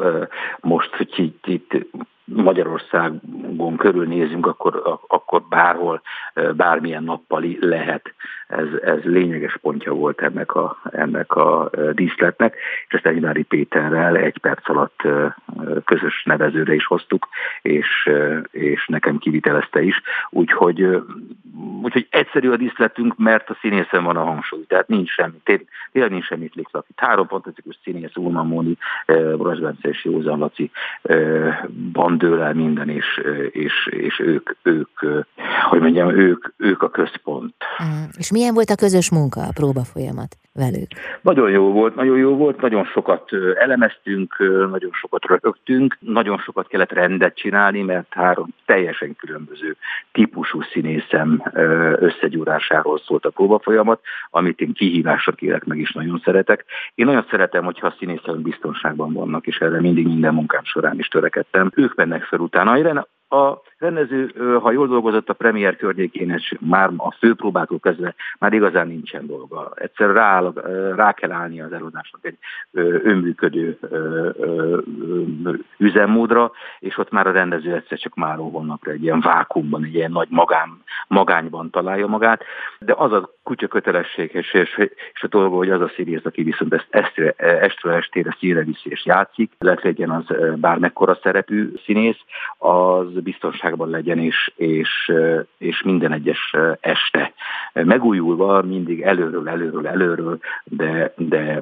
most, 0.61 0.95
hogy 0.95 1.13
itt, 1.17 1.47
itt 1.47 1.87
Magyarországon 2.27 3.77
körülnézünk, 3.77 4.47
akkor, 4.47 4.99
akkor 5.07 5.43
bárhol, 5.49 6.03
bármilyen 6.57 7.05
nappali 7.05 7.59
lehet. 7.61 8.15
Ez, 8.47 8.67
ez 8.83 9.03
lényeges 9.03 9.57
pontja 9.57 9.93
volt 9.93 10.21
ennek 10.21 10.55
a, 10.55 10.77
ennek 10.91 11.35
a 11.35 11.71
díszletnek, 11.93 12.55
és 12.89 12.95
ezt 12.95 13.07
Egymári 13.07 13.43
Péterrel 13.43 14.17
egy 14.17 14.39
perc 14.39 14.69
alatt 14.69 15.03
közös 15.85 16.23
nevezőre 16.25 16.75
is 16.75 16.87
hoztuk, 16.87 17.29
és, 17.63 18.11
és 18.51 18.87
nekem 18.87 19.19
kivitelezte 19.19 19.83
is. 19.83 20.03
Úgyhogy, 20.31 21.03
úgyhogy 21.83 22.07
egyszerű 22.11 22.51
a 22.51 22.57
díszletünk, 22.57 23.17
mert 23.17 23.51
a 23.51 23.57
színészen 23.61 24.05
van 24.05 24.17
a 24.17 24.25
hangsúly, 24.25 24.65
tehát 24.67 24.89
nincs 24.89 25.11
semmi, 25.11 25.41
tényleg 25.93 26.11
nincs 26.11 26.25
semmit 26.25 26.55
lékszak. 26.55 26.87
Itt 26.89 27.01
három 27.01 27.27
fantasztikus 27.27 27.79
színész, 27.83 28.17
Ulman 28.17 28.47
Móni, 28.47 28.77
Brasd 29.07 29.63
Bence 29.63 29.89
és 29.89 30.05
Józan 30.05 30.39
Laci 30.39 30.71
van 31.93 32.16
dől 32.19 32.43
el 32.43 32.55
minden, 32.55 32.89
és, 32.89 33.21
és, 33.51 33.87
és 33.91 34.19
ők, 34.19 34.57
ők, 34.63 35.01
hogy 35.67 35.81
mondjam, 35.81 36.11
ők, 36.11 36.53
ők 36.57 36.83
a 36.83 36.91
központ. 36.91 37.55
Mm. 37.85 38.05
És 38.19 38.33
milyen 38.33 38.55
volt 38.55 38.71
a 38.71 38.75
közös 38.75 39.11
munka, 39.11 39.41
a 39.41 39.53
próba 39.55 39.85
folyamat 39.85 40.37
velük? 40.53 40.89
Nagyon 41.21 41.51
jó 41.51 41.73
volt, 41.73 41.95
nagyon 41.95 42.17
jó 42.17 42.37
volt, 42.37 42.61
nagyon 42.61 42.85
sokat 42.85 43.31
elemeztünk, 43.59 44.37
nagyon 44.71 44.91
sokat 44.93 45.25
rögtünk, 45.25 45.97
nagyon 46.01 46.39
sokat 46.39 46.67
kellett 46.67 46.93
rendet 46.93 47.37
csinálni, 47.37 47.83
mert 47.83 48.07
három 48.11 48.49
teljesen 48.65 49.17
különböző 49.17 49.77
típusú 50.13 50.63
színészem 50.63 51.43
összegyúrásáról 51.99 52.99
szólt 53.07 53.25
a 53.25 53.31
próba 53.31 53.59
folyamat, 53.59 54.01
amit 54.31 54.61
én 54.61 54.73
kihívásra 54.73 55.33
kérek, 55.33 55.65
meg 55.65 55.79
is 55.79 55.93
nagyon 55.93 56.21
szeretek. 56.25 56.65
Én 56.95 57.07
nagyon 57.07 57.27
szeretem, 57.31 57.65
hogyha 57.65 57.87
a 57.87 57.95
színészek 57.99 58.37
biztonságban 58.37 59.13
vannak, 59.13 59.47
és 59.47 59.59
erre 59.59 59.81
mindig 59.81 60.07
minden 60.07 60.35
munkám 60.35 60.65
során 60.65 60.99
is 60.99 61.09
törekedtem. 61.09 61.71
Ők 61.75 61.95
mennek 61.95 62.23
fel 62.23 62.39
utána. 62.39 63.07
A 63.37 63.63
rendező, 63.79 64.33
ha 64.61 64.71
jól 64.71 64.87
dolgozott 64.87 65.29
a 65.29 65.33
premier 65.33 65.77
környékén, 65.77 66.31
és 66.31 66.55
már 66.61 66.91
a 66.97 67.13
főpróbától 67.13 67.79
kezdve 67.81 68.15
már 68.39 68.53
igazán 68.53 68.87
nincsen 68.87 69.27
dolga. 69.27 69.73
Egyszer 69.75 70.13
rá, 70.13 70.53
rá 70.97 71.13
kell 71.13 71.33
állni 71.33 71.61
az 71.61 71.73
előadásnak 71.73 72.21
egy 72.23 72.39
önműködő 73.03 73.79
üzemmódra, 75.77 76.53
és 76.79 76.99
ott 76.99 77.11
már 77.11 77.27
a 77.27 77.33
rendező 77.33 77.75
egyszer 77.75 77.99
csak 77.99 78.15
már 78.15 78.37
holnapra 78.37 78.91
egy 78.91 79.03
ilyen 79.03 79.21
vákumban, 79.21 79.85
egy 79.85 79.95
ilyen 79.95 80.11
nagy 80.11 80.29
magán, 80.31 80.83
magányban 81.09 81.71
találja 81.71 82.07
magát, 82.07 82.43
de 82.79 82.95
az 82.97 83.13
a 83.13 83.31
kutya 83.43 83.67
kötelesség, 83.67 84.31
és, 84.35 84.53
és, 84.53 84.91
a 85.23 85.27
dolga, 85.27 85.57
hogy 85.57 85.71
az 85.71 85.81
a 85.81 85.91
színész, 85.97 86.25
aki 86.25 86.43
viszont 86.43 86.75
ezt 86.75 86.87
estre, 86.91 87.31
estről 87.37 87.93
estére 87.93 88.37
szíre 88.39 88.65
viszi 88.65 88.91
és 88.91 89.07
játszik, 89.07 89.53
lehet 89.59 89.83
legyen 89.83 90.11
az 90.11 90.25
bármekkora 90.55 91.19
szerepű 91.23 91.73
színész, 91.85 92.19
az 92.59 93.07
biztonságban 93.27 93.91
legyen, 93.91 94.19
és, 94.19 94.53
és, 94.57 95.13
és 95.59 95.83
minden 95.83 96.13
egyes 96.13 96.55
este 96.81 97.33
megújulva, 97.73 98.63
mindig 98.63 99.01
előről, 99.01 99.49
előről, 99.49 99.87
előről, 99.87 100.39
de, 100.65 101.13
de, 101.17 101.61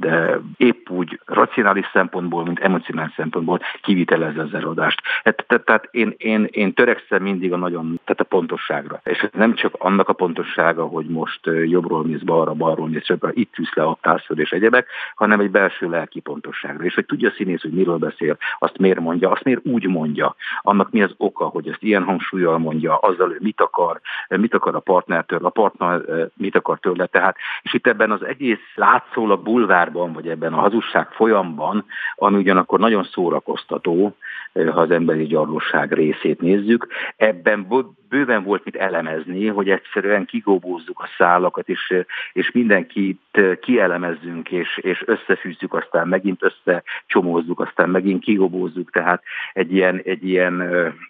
de 0.00 0.38
épp 0.56 0.88
úgy 0.90 1.20
racionális 1.24 1.90
szempontból, 1.92 2.44
mint 2.44 2.60
emocionális 2.60 3.12
szempontból 3.16 3.60
kivitelezze 3.82 4.42
az 4.42 4.54
előadást. 4.54 5.00
Hát, 5.24 5.44
tehát 5.64 5.88
én, 5.90 6.14
én, 6.16 6.48
én 6.50 6.72
törekszem 6.74 7.22
mindig 7.22 7.52
a 7.52 7.56
nagyon, 7.56 8.00
tehát 8.04 8.20
a 8.20 8.24
pontosságra. 8.24 9.00
És 9.04 9.28
nem 9.32 9.54
csak 9.54 9.74
annak 9.78 10.08
a 10.08 10.12
pontossága, 10.12 10.84
hogy 10.84 11.06
most 11.06 11.40
jobbról 11.64 12.04
mész 12.04 12.22
balra, 12.22 12.52
balról 12.52 12.88
mész 12.88 13.06
jobbra, 13.06 13.30
itt 13.32 13.52
tűz 13.52 13.70
le, 13.74 13.84
ott 13.84 14.06
állsz 14.06 14.26
és 14.34 14.50
egyebek, 14.50 14.86
hanem 15.14 15.40
egy 15.40 15.50
belső 15.50 15.88
lelki 15.88 16.20
pontosságra. 16.20 16.84
És 16.84 16.94
hogy 16.94 17.06
tudja 17.06 17.28
a 17.28 17.32
színész, 17.36 17.62
hogy 17.62 17.72
miről 17.72 17.96
beszél, 17.96 18.36
azt 18.58 18.78
miért 18.78 19.00
mondja, 19.00 19.30
azt 19.30 19.44
miért 19.44 19.66
úgy 19.66 19.86
mondja, 19.86 20.34
annak 20.60 20.89
mi 20.92 21.02
az 21.02 21.14
oka, 21.16 21.44
hogy 21.44 21.68
ezt 21.68 21.82
ilyen 21.82 22.02
hangsúlyjal 22.02 22.58
mondja, 22.58 22.96
azzal 22.96 23.32
ő 23.32 23.36
mit 23.40 23.60
akar, 23.60 24.00
mit 24.28 24.54
akar 24.54 24.74
a 24.74 24.80
partnertől, 24.80 25.44
a 25.44 25.50
partner 25.50 26.00
mit 26.34 26.56
akar 26.56 26.78
tőle. 26.78 27.06
Tehát, 27.06 27.36
és 27.62 27.74
itt 27.74 27.86
ebben 27.86 28.10
az 28.10 28.22
egész 28.22 28.72
látszólag 28.74 29.42
bulvárban, 29.42 30.12
vagy 30.12 30.28
ebben 30.28 30.52
a 30.52 30.60
hazugság 30.60 31.10
folyamban, 31.10 31.84
ami 32.16 32.36
ugyanakkor 32.36 32.78
nagyon 32.78 33.04
szórakoztató, 33.04 34.16
ha 34.52 34.80
az 34.80 34.90
emberi 34.90 35.26
gyarlóság 35.26 35.92
részét 35.92 36.40
nézzük, 36.40 36.86
ebben 37.16 37.66
bőven 38.10 38.44
volt 38.44 38.64
mit 38.64 38.76
elemezni, 38.76 39.46
hogy 39.46 39.70
egyszerűen 39.70 40.24
kigóbózzuk 40.24 41.00
a 41.00 41.08
szálakat, 41.18 41.68
és, 41.68 41.94
és 42.32 42.50
mindenkit 42.50 43.40
kielemezzünk, 43.60 44.50
és, 44.50 44.78
és 44.78 45.02
összefűzzük, 45.06 45.74
aztán 45.74 46.08
megint 46.08 46.42
összecsomózzuk, 46.42 47.60
aztán 47.60 47.88
megint 47.88 48.22
kigóbózzuk, 48.22 48.90
tehát 48.90 49.22
egy 49.52 49.74
ilyen, 49.74 50.00
egy 50.04 50.28
ilyen 50.28 50.62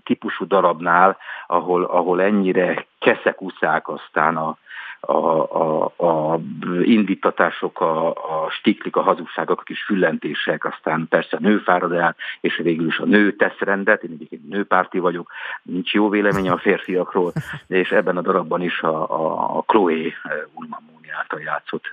típusú 0.04 0.46
darabnál, 0.46 1.16
ahol, 1.46 1.84
ahol 1.84 2.22
ennyire 2.22 2.86
keszekuszák 2.98 3.88
aztán 3.88 4.36
a, 4.36 4.58
a, 5.00 5.12
a, 5.12 5.92
a 5.96 6.40
indítatások, 6.82 7.80
a, 7.80 8.08
a 8.08 8.50
stiklik, 8.50 8.96
a 8.96 9.02
hazugságok, 9.02 9.60
a 9.60 9.62
kis 9.62 9.82
füllentések, 9.82 10.64
aztán 10.64 11.06
persze 11.08 11.36
a 11.36 11.40
nő 11.40 11.58
fárad 11.58 11.92
el, 11.92 12.16
és 12.40 12.56
végül 12.62 12.86
is 12.86 12.98
a 12.98 13.04
nő 13.04 13.36
tesz 13.36 13.58
rendet, 13.58 14.02
én 14.02 14.10
egyébként 14.12 14.48
nőpárti 14.48 14.98
vagyok, 14.98 15.32
nincs 15.62 15.92
jó 15.92 16.08
véleménye 16.08 16.52
a 16.52 16.58
férfiakról, 16.58 17.32
és 17.66 17.90
ebben 17.90 18.16
a 18.16 18.20
darabban 18.20 18.62
is 18.62 18.80
a, 18.80 19.10
a, 19.10 19.56
a 19.56 19.62
Chloe 19.62 20.12
Ulman 20.54 20.88
által 21.20 21.40
játszott 21.40 21.88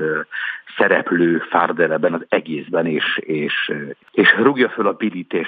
szereplő 0.78 1.38
fárad 1.38 1.80
el 1.80 1.91
ebben 1.91 2.13
az 2.13 2.26
egészben, 2.30 2.86
és, 2.86 3.17
és, 3.17 3.72
és 4.12 4.36
rúgja 4.38 4.70
föl 4.70 4.88
a 4.88 4.93
Billit, 4.93 5.34
és 5.34 5.48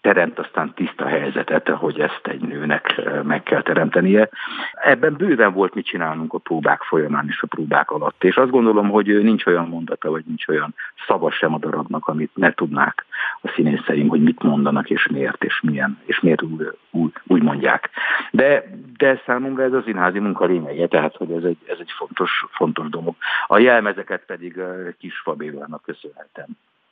teremt 0.00 0.38
aztán 0.38 0.72
tiszta 0.74 1.06
helyzetet, 1.06 1.68
hogy 1.68 2.00
ezt 2.00 2.26
egy 2.26 2.40
nőnek 2.40 3.00
meg 3.22 3.42
kell 3.42 3.62
teremtenie. 3.62 4.28
Ebben 4.72 5.14
bőven 5.14 5.52
volt 5.52 5.74
mit 5.74 5.86
csinálnunk 5.86 6.32
a 6.32 6.38
próbák 6.38 6.82
folyamán 6.82 7.26
és 7.28 7.42
a 7.42 7.46
próbák 7.46 7.90
alatt, 7.90 8.24
és 8.24 8.36
azt 8.36 8.50
gondolom, 8.50 8.88
hogy 8.88 9.22
nincs 9.22 9.46
olyan 9.46 9.68
mondata, 9.68 10.10
vagy 10.10 10.24
nincs 10.26 10.48
olyan 10.48 10.74
szava 11.06 11.30
sem 11.30 11.54
a 11.54 11.58
darabnak, 11.58 12.06
amit 12.06 12.30
ne 12.34 12.52
tudnák 12.52 13.06
a 13.40 13.48
színészeim, 13.48 14.08
hogy 14.08 14.22
mit 14.22 14.42
mondanak, 14.42 14.90
és 14.90 15.06
miért, 15.06 15.44
és 15.44 15.60
milyen, 15.60 15.98
és 16.04 16.20
miért 16.20 16.42
úgy, 16.42 16.70
úgy, 16.90 17.12
úgy 17.26 17.42
mondják. 17.42 17.90
De, 18.30 18.64
de 18.96 19.22
számomra 19.26 19.62
ez 19.62 19.72
az 19.72 19.82
színházi 19.84 20.18
munka 20.18 20.44
lényege, 20.44 20.86
tehát 20.86 21.16
hogy 21.16 21.30
ez 21.30 21.44
egy, 21.44 21.58
ez 21.66 21.76
egy 21.80 21.90
fontos, 21.96 22.44
fontos 22.50 22.88
dolog. 22.88 23.14
A 23.46 23.58
jelmezeket 23.58 24.22
pedig 24.26 24.60
Kis 24.98 25.18
Fabélának 25.18 25.82
köszönhetem 25.82 26.46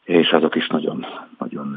és 0.07 0.31
azok 0.31 0.55
is 0.55 0.66
nagyon, 0.66 1.07
nagyon 1.38 1.77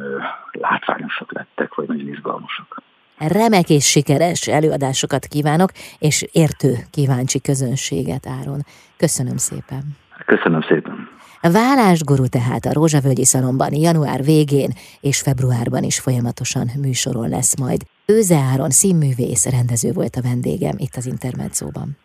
látványosak 0.52 1.34
lettek, 1.34 1.76
vagy 1.76 1.88
nagyon 1.88 2.08
izgalmasak. 2.08 2.82
Remek 3.18 3.70
és 3.70 3.86
sikeres 3.86 4.48
előadásokat 4.48 5.26
kívánok, 5.26 5.70
és 6.00 6.26
értő 6.32 6.74
kíváncsi 6.92 7.42
közönséget, 7.42 8.28
Áron. 8.28 8.60
Köszönöm 8.98 9.38
szépen. 9.38 9.82
Köszönöm 10.26 10.62
szépen. 10.62 11.10
Válás 11.42 12.04
guru 12.04 12.28
tehát 12.28 12.66
a 12.66 12.74
Rózsavölgyi 12.74 13.26
Szalomban 13.26 13.74
január 13.74 14.24
végén 14.24 14.70
és 15.02 15.22
februárban 15.22 15.84
is 15.84 16.00
folyamatosan 16.00 16.68
műsoron 16.82 17.30
lesz 17.30 17.60
majd. 17.60 17.82
Őze 18.06 18.38
Áron 18.38 18.70
színművész 18.70 19.50
rendező 19.50 19.92
volt 19.92 20.16
a 20.16 20.22
vendégem 20.22 20.76
itt 20.78 20.96
az 20.96 21.06
Intermedzóban. 21.06 21.98